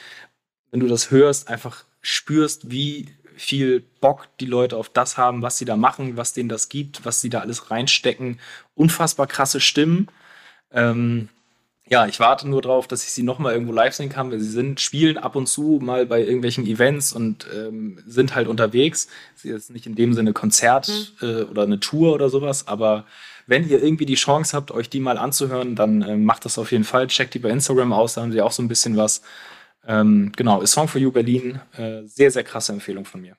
wenn 0.70 0.80
du 0.80 0.86
das 0.86 1.10
hörst, 1.10 1.48
einfach 1.48 1.84
spürst, 2.02 2.70
wie 2.70 3.08
viel 3.36 3.84
Bock 4.00 4.28
die 4.40 4.46
Leute 4.46 4.76
auf 4.76 4.88
das 4.88 5.18
haben, 5.18 5.42
was 5.42 5.58
sie 5.58 5.64
da 5.64 5.76
machen, 5.76 6.16
was 6.16 6.32
denen 6.32 6.48
das 6.48 6.68
gibt, 6.68 7.04
was 7.04 7.20
sie 7.20 7.30
da 7.30 7.40
alles 7.40 7.70
reinstecken. 7.70 8.40
Unfassbar 8.74 9.26
krasse 9.26 9.60
Stimmen. 9.60 10.08
Ähm, 10.72 11.28
ja, 11.86 12.06
ich 12.06 12.18
warte 12.18 12.48
nur 12.48 12.62
drauf, 12.62 12.88
dass 12.88 13.04
ich 13.04 13.12
sie 13.12 13.22
noch 13.22 13.38
mal 13.38 13.52
irgendwo 13.52 13.72
live 13.72 13.94
sehen 13.94 14.08
kann, 14.08 14.30
weil 14.30 14.40
sie 14.40 14.50
sind, 14.50 14.80
spielen 14.80 15.18
ab 15.18 15.36
und 15.36 15.46
zu 15.46 15.80
mal 15.82 16.06
bei 16.06 16.20
irgendwelchen 16.20 16.66
Events 16.66 17.12
und 17.12 17.46
ähm, 17.54 17.98
sind 18.06 18.34
halt 18.34 18.48
unterwegs. 18.48 19.08
Sie 19.34 19.50
ist 19.50 19.70
nicht 19.70 19.86
in 19.86 19.94
dem 19.94 20.14
Sinne 20.14 20.32
Konzert 20.32 20.88
mhm. 21.20 21.28
äh, 21.28 21.42
oder 21.42 21.64
eine 21.64 21.80
Tour 21.80 22.14
oder 22.14 22.30
sowas, 22.30 22.68
aber 22.68 23.04
wenn 23.46 23.68
ihr 23.68 23.82
irgendwie 23.82 24.06
die 24.06 24.14
Chance 24.14 24.56
habt, 24.56 24.70
euch 24.70 24.88
die 24.88 25.00
mal 25.00 25.18
anzuhören, 25.18 25.74
dann 25.74 26.00
äh, 26.00 26.16
macht 26.16 26.46
das 26.46 26.56
auf 26.56 26.72
jeden 26.72 26.84
Fall. 26.84 27.08
Checkt 27.08 27.34
die 27.34 27.38
bei 27.38 27.50
Instagram 27.50 27.92
aus, 27.92 28.14
da 28.14 28.22
haben 28.22 28.32
sie 28.32 28.40
auch 28.40 28.52
so 28.52 28.62
ein 28.62 28.68
bisschen 28.68 28.96
was. 28.96 29.20
Ähm, 29.86 30.32
genau, 30.36 30.62
A 30.62 30.66
Song 30.66 30.88
for 30.88 31.00
You 31.00 31.10
Berlin, 31.12 31.60
äh, 31.76 32.02
sehr, 32.04 32.30
sehr 32.30 32.44
krasse 32.44 32.72
Empfehlung 32.72 33.04
von 33.04 33.20
mir. 33.20 33.36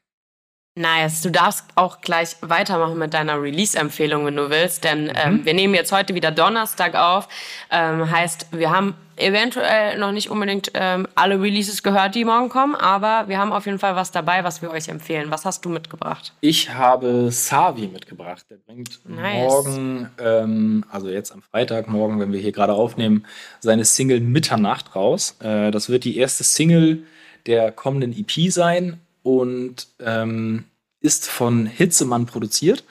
Nice. 0.77 1.21
Du 1.21 1.31
darfst 1.31 1.65
auch 1.75 2.01
gleich 2.01 2.35
weitermachen 2.41 2.97
mit 2.97 3.13
deiner 3.13 3.41
Release-Empfehlung, 3.41 4.25
wenn 4.25 4.35
du 4.35 4.49
willst, 4.49 4.83
denn 4.83 5.09
ähm, 5.15 5.37
mhm. 5.37 5.45
wir 5.45 5.53
nehmen 5.53 5.73
jetzt 5.73 5.93
heute 5.93 6.13
wieder 6.15 6.31
Donnerstag 6.31 6.95
auf. 6.95 7.29
Ähm, 7.71 8.11
heißt, 8.11 8.47
wir 8.51 8.71
haben 8.71 8.93
eventuell 9.17 9.97
noch 9.97 10.11
nicht 10.11 10.29
unbedingt 10.29 10.71
ähm, 10.73 11.07
alle 11.15 11.41
Releases 11.41 11.83
gehört, 11.83 12.15
die 12.15 12.25
morgen 12.25 12.49
kommen, 12.49 12.75
aber 12.75 13.27
wir 13.27 13.37
haben 13.37 13.51
auf 13.51 13.65
jeden 13.65 13.79
Fall 13.79 13.95
was 13.95 14.11
dabei, 14.11 14.43
was 14.43 14.61
wir 14.61 14.71
euch 14.71 14.89
empfehlen. 14.89 15.31
Was 15.31 15.45
hast 15.45 15.63
du 15.65 15.69
mitgebracht? 15.69 16.33
Ich 16.41 16.69
habe 16.69 17.31
Savi 17.31 17.87
mitgebracht. 17.87 18.45
Der 18.49 18.57
bringt 18.57 18.99
nice. 19.05 19.47
morgen, 19.47 20.09
ähm, 20.19 20.85
also 20.89 21.09
jetzt 21.09 21.31
am 21.31 21.41
Freitag, 21.41 21.87
morgen, 21.87 22.19
wenn 22.19 22.31
wir 22.31 22.39
hier 22.39 22.51
gerade 22.51 22.73
aufnehmen, 22.73 23.25
seine 23.59 23.85
Single 23.85 24.19
Mitternacht 24.19 24.95
raus. 24.95 25.37
Äh, 25.39 25.71
das 25.71 25.89
wird 25.89 26.03
die 26.03 26.17
erste 26.17 26.43
Single 26.43 27.03
der 27.45 27.71
kommenden 27.71 28.13
EP 28.13 28.51
sein 28.51 28.99
und 29.23 29.87
ähm, 29.99 30.65
ist 30.99 31.27
von 31.29 31.65
Hitzemann 31.67 32.25
produziert, 32.25 32.83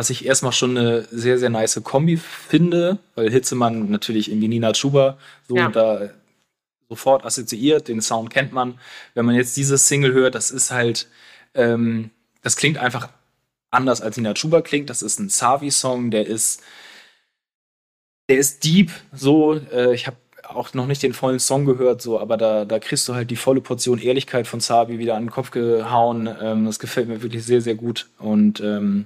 was 0.00 0.08
ich 0.08 0.24
erstmal 0.24 0.52
schon 0.52 0.78
eine 0.78 1.06
sehr, 1.10 1.38
sehr 1.38 1.50
nice 1.50 1.78
Kombi 1.84 2.16
finde, 2.16 2.96
weil 3.16 3.30
Hitzemann 3.30 3.90
natürlich 3.90 4.30
irgendwie 4.30 4.48
Nina 4.48 4.72
Chuba 4.72 5.18
so 5.46 5.56
ja. 5.56 5.68
da 5.68 6.08
sofort 6.88 7.26
assoziiert, 7.26 7.86
den 7.86 8.00
Sound 8.00 8.30
kennt 8.30 8.50
man. 8.50 8.78
Wenn 9.12 9.26
man 9.26 9.34
jetzt 9.34 9.58
diese 9.58 9.76
Single 9.76 10.14
hört, 10.14 10.34
das 10.34 10.50
ist 10.52 10.70
halt, 10.70 11.06
ähm, 11.52 12.08
das 12.40 12.56
klingt 12.56 12.78
einfach 12.78 13.10
anders 13.70 14.00
als 14.00 14.16
Nina 14.16 14.32
Chuba 14.32 14.62
klingt. 14.62 14.88
Das 14.88 15.02
ist 15.02 15.18
ein 15.18 15.28
Savi-Song, 15.28 16.10
der 16.10 16.26
ist, 16.26 16.62
der 18.30 18.38
ist 18.38 18.64
deep, 18.64 18.90
so. 19.12 19.56
Äh, 19.70 19.92
ich 19.94 20.06
habe 20.06 20.16
auch 20.44 20.72
noch 20.72 20.86
nicht 20.86 21.02
den 21.02 21.12
vollen 21.12 21.40
Song 21.40 21.66
gehört, 21.66 22.00
so, 22.00 22.18
aber 22.18 22.38
da, 22.38 22.64
da 22.64 22.78
kriegst 22.78 23.06
du 23.06 23.14
halt 23.14 23.30
die 23.30 23.36
volle 23.36 23.60
Portion 23.60 23.98
Ehrlichkeit 23.98 24.46
von 24.46 24.60
Sabi 24.60 24.98
wieder 24.98 25.16
an 25.16 25.24
den 25.24 25.30
Kopf 25.30 25.50
gehauen. 25.50 26.26
Ähm, 26.40 26.64
das 26.64 26.78
gefällt 26.78 27.08
mir 27.08 27.20
wirklich 27.20 27.44
sehr, 27.44 27.60
sehr 27.60 27.74
gut. 27.74 28.08
Und 28.18 28.60
ähm, 28.60 29.04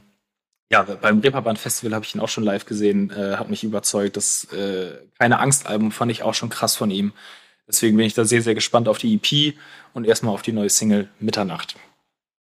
ja, 0.70 0.82
beim 0.82 1.20
Reeperbahn 1.20 1.56
Festival 1.56 1.94
habe 1.94 2.04
ich 2.04 2.14
ihn 2.14 2.20
auch 2.20 2.28
schon 2.28 2.44
live 2.44 2.64
gesehen, 2.64 3.10
äh, 3.10 3.36
hat 3.36 3.50
mich 3.50 3.64
überzeugt. 3.64 4.16
Das 4.16 4.44
äh, 4.52 4.98
keine 5.18 5.38
Angst-Album 5.38 5.92
fand 5.92 6.10
ich 6.10 6.22
auch 6.22 6.34
schon 6.34 6.48
krass 6.48 6.76
von 6.76 6.90
ihm. 6.90 7.12
Deswegen 7.66 7.96
bin 7.96 8.06
ich 8.06 8.14
da 8.14 8.24
sehr, 8.24 8.42
sehr 8.42 8.54
gespannt 8.54 8.88
auf 8.88 8.98
die 8.98 9.14
EP 9.14 9.54
und 9.94 10.06
erstmal 10.06 10.34
auf 10.34 10.42
die 10.42 10.52
neue 10.52 10.70
Single 10.70 11.08
Mitternacht. 11.18 11.76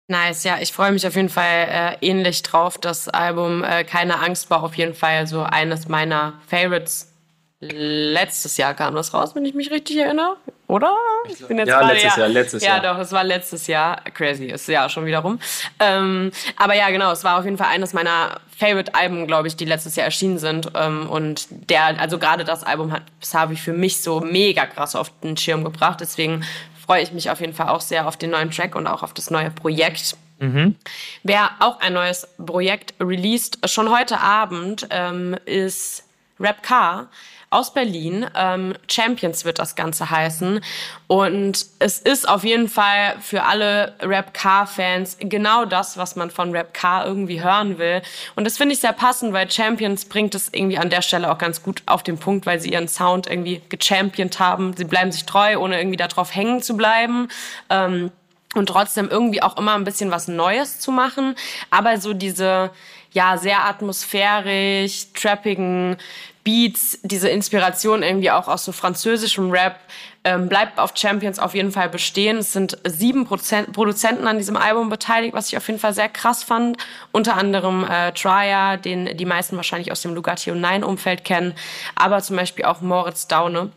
Nice, 0.09 0.45
ja, 0.45 0.59
ich 0.61 0.73
freue 0.73 0.93
mich 0.93 1.07
auf 1.07 1.17
jeden 1.17 1.29
Fall 1.29 1.99
äh, 2.01 2.07
ähnlich 2.07 2.43
drauf. 2.43 2.79
Das 2.79 3.09
Album 3.09 3.63
äh, 3.63 3.85
Keine 3.85 4.21
Angst 4.21 4.49
war 4.51 4.63
auf 4.63 4.75
jeden 4.75 4.95
Fall 4.95 5.27
so 5.27 5.43
eines 5.43 5.89
meiner 5.89 6.41
Favorites 6.47 7.13
letztes 7.61 8.57
Jahr 8.57 8.75
kam 8.75 8.95
das 8.95 9.13
raus, 9.15 9.35
wenn 9.35 9.45
ich 9.45 9.55
mich 9.55 9.71
richtig 9.71 9.97
erinnere, 9.97 10.37
oder? 10.69 10.95
Ich 11.29 11.45
bin 11.47 11.59
jetzt 11.59 11.69
ja, 11.69 11.81
letztes 11.81 12.17
ja, 12.17 12.21
Jahr, 12.21 12.29
letztes 12.29 12.63
ja, 12.63 12.69
Jahr. 12.69 12.85
Ja, 12.85 12.93
doch, 12.93 13.01
es 13.01 13.11
war 13.11 13.25
letztes 13.25 13.67
Jahr. 13.67 14.03
Crazy, 14.15 14.47
ist 14.47 14.69
ja 14.69 14.89
schon 14.89 15.07
wieder 15.07 15.21
rum. 15.21 15.41
Ähm, 15.81 16.31
aber 16.57 16.75
ja, 16.75 16.91
genau, 16.91 17.11
es 17.11 17.25
war 17.25 17.39
auf 17.39 17.45
jeden 17.45 17.57
Fall 17.57 17.69
eines 17.69 17.95
meiner 17.95 18.41
Favorite-Alben, 18.57 19.27
glaube 19.27 19.49
ich, 19.49 19.57
die 19.57 19.65
letztes 19.65 19.97
Jahr 19.97 20.05
erschienen 20.05 20.39
sind. 20.39 20.71
Ähm, 20.75 21.09
und 21.09 21.47
der, 21.71 21.99
also 21.99 22.19
gerade 22.19 22.45
das 22.45 22.65
Album 22.65 22.93
hat 22.93 23.03
Savi 23.21 23.57
für 23.57 23.73
mich 23.73 24.03
so 24.03 24.21
mega 24.21 24.67
krass 24.67 24.95
auf 24.95 25.11
den 25.21 25.39
Schirm 25.39 25.65
gebracht. 25.65 26.01
Deswegen 26.01 26.45
freue 26.87 27.03
ich 27.03 27.13
mich 27.13 27.31
auf 27.31 27.41
jeden 27.41 27.55
Fall 27.55 27.69
auch 27.69 27.81
sehr 27.81 28.07
auf 28.07 28.19
den 28.19 28.31
neuen 28.31 28.51
Track 28.51 28.75
und 28.75 28.87
auch 28.87 29.03
auf 29.03 29.15
das 29.15 29.31
neue 29.31 29.51
Projekt. 29.51 30.17
Mhm. 30.39 30.77
Wer 31.23 31.51
auch 31.61 31.81
ein 31.81 31.95
neues 31.95 32.29
Projekt 32.45 32.95
released, 33.01 33.59
schon 33.69 33.91
heute 33.91 34.21
Abend, 34.21 34.87
ähm, 34.91 35.35
ist 35.47 36.05
Rap 36.39 36.63
Car 36.63 37.09
aus 37.51 37.73
Berlin. 37.73 38.27
Ähm, 38.35 38.75
Champions 38.91 39.45
wird 39.45 39.59
das 39.59 39.75
Ganze 39.75 40.11
heißen. 40.11 40.61
Und 41.07 41.67
es 41.79 41.99
ist 41.99 42.29
auf 42.29 42.45
jeden 42.45 42.69
Fall 42.69 43.17
für 43.21 43.45
alle 43.45 43.95
Rap-Car-Fans 44.01 45.17
genau 45.21 45.65
das, 45.65 45.97
was 45.97 46.17
man 46.17 46.31
von 46.31 46.53
Rap-Car 46.53 47.07
irgendwie 47.07 47.43
hören 47.43 47.79
will. 47.79 48.03
Und 48.37 48.45
das 48.45 48.57
finde 48.57 48.75
ich 48.75 48.81
sehr 48.81 48.93
passend, 48.93 49.33
weil 49.33 49.51
Champions 49.51 50.05
bringt 50.05 50.35
es 50.35 50.49
irgendwie 50.53 50.79
an 50.79 50.91
der 50.91 51.03
Stelle 51.03 51.31
auch 51.31 51.39
ganz 51.39 51.63
gut 51.63 51.83
auf 51.87 52.03
den 52.03 52.19
Punkt, 52.19 52.47
weil 52.47 52.61
sie 52.61 52.73
ihren 52.73 52.89
Sound 52.89 53.27
irgendwie 53.27 53.63
gechampiont 53.69 54.39
haben. 54.39 54.75
Sie 54.77 54.85
bleiben 54.85 55.13
sich 55.13 55.25
treu, 55.25 55.59
ohne 55.59 55.79
irgendwie 55.79 55.97
darauf 55.97 56.35
hängen 56.35 56.63
zu 56.63 56.77
bleiben. 56.77 57.29
Ähm, 57.71 58.11
und 58.55 58.67
trotzdem 58.67 59.09
irgendwie 59.09 59.43
auch 59.43 59.57
immer 59.57 59.75
ein 59.75 59.85
bisschen 59.85 60.11
was 60.11 60.27
Neues 60.27 60.81
zu 60.81 60.91
machen. 60.91 61.35
Aber 61.71 61.99
so 61.99 62.15
diese, 62.15 62.71
ja, 63.19 63.37
sehr 63.37 63.65
atmosphärisch, 63.65 65.13
trappigen 65.13 65.97
Beats, 66.45 67.01
diese 67.03 67.29
Inspiration 67.29 68.05
irgendwie 68.05 68.31
auch 68.31 68.47
aus 68.47 68.65
so 68.65 68.71
französischem 68.71 69.51
Rap, 69.51 69.81
ähm, 70.23 70.49
bleibt 70.49 70.79
auf 70.79 70.93
Champions 70.95 71.41
auf 71.41 71.53
jeden 71.53 71.73
Fall 71.73 71.89
bestehen. 71.89 72.37
Es 72.37 72.53
sind 72.53 72.79
sieben 72.85 73.27
Prozent 73.27 73.73
Produzenten 73.73 74.29
an 74.29 74.39
diesem 74.39 74.57
Album 74.57 74.89
beteiligt, 74.89 75.35
was 75.35 75.49
ich 75.49 75.57
auf 75.57 75.67
jeden 75.67 75.81
Fall 75.81 75.95
sehr 75.95 76.09
krass 76.09 76.45
fand. 76.45 76.77
Unter 77.11 77.37
anderem 77.37 77.85
äh, 77.91 78.13
Trier, 78.13 78.77
den 78.77 79.17
die 79.17 79.25
meisten 79.25 79.57
wahrscheinlich 79.57 79.91
aus 79.91 80.03
dem 80.03 80.15
Lugatti 80.15 80.53
und 80.53 80.61
Nine 80.61 80.87
Umfeld 80.87 81.25
kennen, 81.25 81.55
aber 81.97 82.23
zum 82.23 82.37
Beispiel 82.37 82.67
auch 82.67 82.83
Moritz 82.83 83.27
Daune. 83.27 83.73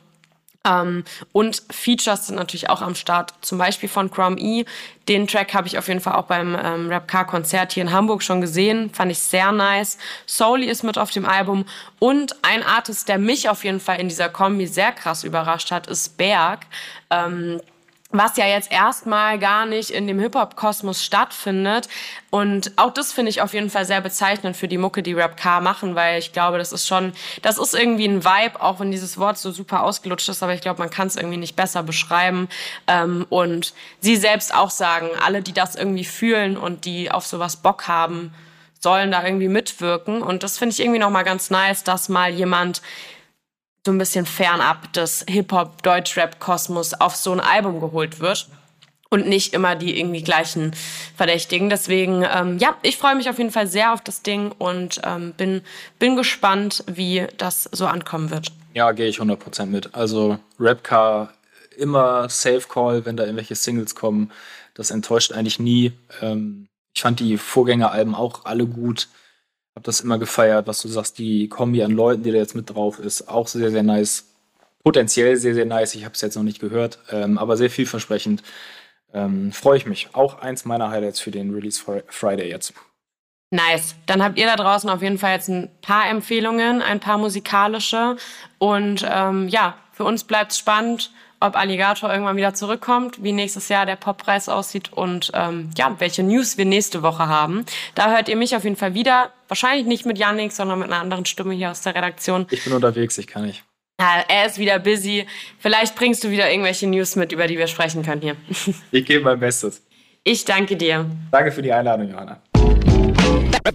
Ähm, 0.64 1.04
und 1.32 1.64
Features 1.72 2.28
sind 2.28 2.36
natürlich 2.36 2.70
auch 2.70 2.82
am 2.82 2.96
Start, 2.96 3.34
zum 3.42 3.58
Beispiel 3.58 3.90
von 3.90 4.12
Chrome 4.12 4.40
E. 4.40 4.66
Den 5.08 5.28
Track 5.28 5.54
habe 5.54 5.68
ich 5.68 5.78
auf 5.78 5.88
jeden 5.88 6.00
Fall 6.00 6.14
auch 6.14 6.26
beim 6.26 6.56
ähm, 6.56 6.88
Rap 6.90 7.08
Car 7.08 7.26
Konzert 7.26 7.74
hier 7.74 7.84
in 7.84 7.92
Hamburg 7.92 8.22
schon 8.22 8.42
gesehen, 8.42 8.92
fand 8.94 9.12
ich 9.12 9.20
sehr 9.20 9.52
nice. 9.52 9.98
Soli 10.28 10.68
ist 10.68 10.84
mit 10.84 10.98
auf 10.98 11.10
dem 11.12 11.26
Album 11.26 11.66
und 12.00 12.36
ein 12.44 12.64
Artist, 12.64 13.10
der 13.10 13.18
mich 13.18 13.50
auf 13.50 13.64
jeden 13.64 13.80
Fall 13.80 14.00
in 14.00 14.10
dieser 14.10 14.30
Kombi 14.30 14.68
sehr 14.68 14.92
krass 14.92 15.24
überrascht 15.24 15.72
hat, 15.72 15.88
ist 15.88 16.18
Berg. 16.18 16.68
Ähm, 17.10 17.60
was 18.12 18.38
ja 18.38 18.46
jetzt 18.46 18.72
erstmal 18.72 19.40
gar 19.40 19.66
nicht 19.66 19.90
in 19.90 20.08
dem 20.08 20.20
Hip-Hop-Kosmos 20.20 21.04
stattfindet. 21.04 21.88
Und 22.30 22.72
auch 22.76 22.94
das 22.94 23.12
finde 23.12 23.30
ich 23.30 23.42
auf 23.42 23.54
jeden 23.54 23.70
Fall 23.70 23.86
sehr 23.86 24.02
bezeichnend 24.02 24.58
für 24.58 24.68
die 24.68 24.78
Mucke, 24.78 25.04
die 25.04 25.14
Rap 25.14 25.38
K 25.38 25.62
machen, 25.62 25.96
weil 25.96 26.20
ich 26.20 26.34
glaube, 26.34 26.58
das 26.58 26.72
ist 26.72 26.88
schon, 26.88 27.14
das 27.42 27.58
ist 27.58 27.74
irgendwie 27.74 28.08
ein 28.08 28.24
Vibe, 28.24 28.62
auch 28.62 28.80
wenn 28.80 28.92
dieses 28.92 29.18
Wort 29.18 29.38
so 29.38 29.52
super 29.52 29.84
ausgelutscht 29.84 30.30
ist, 30.30 30.44
aber 30.44 30.54
ich 30.54 30.62
glaube, 30.62 30.80
man 30.80 30.90
kann 30.90 31.08
es 31.08 31.16
irgendwie 31.16 31.38
nicht 31.38 31.56
besser 31.56 31.84
beschreiben. 31.84 32.50
Ähm, 32.88 33.26
und 33.30 33.74
sie 34.00 34.16
selbst 34.16 34.54
auch 34.54 34.70
sagen, 34.70 35.10
alle, 35.24 35.42
die 35.42 35.54
das 35.54 35.76
irgendwie 35.76 36.06
fühlen 36.06 36.58
und 36.58 36.86
die 36.86 37.12
auf 37.12 37.26
sowas 37.26 37.58
Bock 37.58 37.88
haben, 37.88 38.34
sollen 38.80 39.12
da 39.12 39.24
irgendwie 39.24 39.48
mitwirken. 39.48 40.22
Und 40.22 40.44
das 40.44 40.58
finde 40.58 40.74
ich 40.74 40.80
irgendwie 40.80 41.00
nochmal 41.00 41.24
ganz 41.24 41.50
nice, 41.50 41.84
dass 41.84 42.10
mal 42.10 42.32
jemand 42.32 42.82
so 43.86 43.92
ein 43.92 43.98
bisschen 43.98 44.26
fernab 44.26 44.94
des 44.94 45.26
Hip-Hop-Deutschrap-Kosmos 45.28 46.94
auf 46.96 47.16
so 47.16 47.32
ein 47.32 47.40
Album 47.40 47.80
geholt 47.80 48.20
wird 48.20 48.48
und 49.10 49.28
nicht 49.28 49.54
immer 49.54 49.76
die 49.76 50.00
irgendwie 50.00 50.22
gleichen 50.22 50.74
Verdächtigen. 51.16 51.70
Deswegen, 51.70 52.24
ähm, 52.34 52.58
ja, 52.60 52.76
ich 52.84 52.98
freue 52.98 53.16
mich 53.16 53.30
auf 53.30 53.38
jeden 53.40 53.52
Fall 53.52 53.68
sehr 53.68 53.94
auf 53.94 54.02
das 54.02 54.22
Ding 54.22 54.52
und 54.52 55.02
ähm, 55.04 55.34
bin, 55.34 55.62
bin 56.00 56.16
gespannt, 56.16 56.84
wie 56.88 57.28
das 57.38 57.64
so 57.72 57.88
ankommen 57.88 58.30
wird. 58.30 58.52
Ja, 58.74 58.92
gehe 58.92 59.08
ich 59.08 59.20
100% 59.20 59.66
mit. 59.66 59.94
Also 59.96 60.38
Rapcar 60.60 61.34
immer 61.76 62.30
Safe 62.30 62.64
Call, 62.70 63.06
wenn 63.06 63.18
da 63.18 63.24
irgendwelche 63.24 63.56
Singles 63.56 63.96
kommen. 63.96 64.32
Das 64.76 64.92
enttäuscht 64.92 65.34
eigentlich 65.34 65.60
nie. 65.60 65.92
Ähm, 66.22 66.68
ich 66.94 67.02
fand 67.02 67.20
die 67.20 67.38
Vorgängeralben 67.38 68.16
auch 68.16 68.46
alle 68.46 68.66
gut. 68.66 69.08
Hab 69.82 69.86
das 69.86 70.02
immer 70.02 70.20
gefeiert, 70.20 70.68
was 70.68 70.84
du 70.84 70.88
sagst, 70.90 71.18
die 71.18 71.50
Kombi 71.50 71.82
an 71.82 71.90
Leuten, 71.90 72.22
die 72.22 72.32
da 72.32 72.38
jetzt 72.38 72.54
mit 72.54 72.70
drauf 72.70 73.00
ist, 73.00 73.28
auch 73.28 73.48
sehr, 73.48 73.72
sehr 73.72 73.82
nice. 73.82 74.28
Potenziell 74.84 75.36
sehr, 75.38 75.56
sehr 75.56 75.66
nice. 75.66 75.96
Ich 75.96 76.06
habe 76.06 76.14
es 76.14 76.22
jetzt 76.22 76.36
noch 76.36 76.44
nicht 76.44 76.60
gehört, 76.60 77.00
ähm, 77.10 77.40
aber 77.40 77.58
sehr 77.58 77.72
vielversprechend. 77.72 78.44
Ähm, 79.12 79.52
Freue 79.52 79.78
ich 79.78 79.88
mich. 79.88 80.10
Auch 80.14 80.38
eins 80.38 80.66
meiner 80.66 80.92
Highlights 80.92 81.20
für 81.20 81.32
den 81.32 81.52
Release 81.52 81.82
Friday 82.10 82.48
jetzt. 82.48 82.76
Nice. 83.50 83.96
Dann 84.06 84.24
habt 84.24 84.38
ihr 84.38 84.46
da 84.46 84.56
draußen 84.56 84.88
auf 84.88 85.02
jeden 85.02 85.18
Fall 85.18 85.34
jetzt 85.34 85.50
ein 85.50 85.72
paar 85.82 86.08
Empfehlungen, 86.08 86.84
ein 86.84 87.00
paar 87.00 87.18
musikalische. 87.18 88.18
Und 88.60 89.04
ähm, 89.12 89.48
ja, 89.48 89.78
für 89.94 90.04
uns 90.04 90.26
bleibt 90.26 90.52
es 90.52 90.60
spannend 90.60 91.10
ob 91.42 91.56
Alligator 91.56 92.12
irgendwann 92.12 92.38
wieder 92.38 92.54
zurückkommt, 92.54 93.22
wie 93.24 93.32
nächstes 93.32 93.68
Jahr 93.68 93.86
der 93.86 93.96
Poppreis 93.96 94.48
aussieht 94.48 94.94
und 94.94 95.32
ähm, 95.34 95.72
ja, 95.76 95.96
welche 95.98 96.24
News 96.24 96.58
wir 96.58 96.66
nächste 96.66 97.02
Woche 97.02 97.28
haben. 97.28 97.66
Da 97.96 98.12
hört 98.12 98.30
ihr 98.30 98.36
mich 98.36 98.56
auf 98.56 98.64
jeden 98.64 98.76
Fall 98.76 98.94
wieder. 98.94 99.32
Wahrscheinlich 99.52 99.86
nicht 99.86 100.06
mit 100.06 100.18
Yannick, 100.18 100.54
sondern 100.54 100.80
mit 100.80 100.88
einer 100.88 101.02
anderen 101.02 101.26
Stimme 101.26 101.54
hier 101.54 101.72
aus 101.72 101.82
der 101.82 101.94
Redaktion. 101.94 102.48
Ich 102.52 102.64
bin 102.64 102.72
unterwegs, 102.72 103.18
ich 103.18 103.28
kann 103.28 103.46
nicht. 103.46 103.66
Ja, 104.00 104.24
er 104.30 104.46
ist 104.46 104.58
wieder 104.58 104.80
busy. 104.80 105.28
Vielleicht 105.60 105.94
bringst 105.98 106.24
du 106.24 106.32
wieder 106.32 106.50
irgendwelche 106.50 106.88
News 106.88 107.18
mit, 107.18 107.34
über 107.34 107.48
die 107.48 107.58
wir 107.58 107.68
sprechen 107.68 108.02
können 108.02 108.22
hier. 108.22 108.38
Ich 108.92 109.06
gebe 109.06 109.26
mein 109.26 109.42
Bestes. 109.42 109.86
Ich 110.24 110.46
danke 110.46 110.78
dir. 110.78 111.06
Danke 111.32 111.52
für 111.52 111.62
die 111.62 111.74
Einladung, 111.74 112.10
Johanna. 112.10 112.42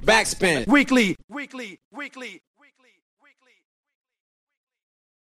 Backspin. 0.02 0.64
Weekly, 0.66 1.14
weekly, 1.28 1.78
weekly. 1.90 2.40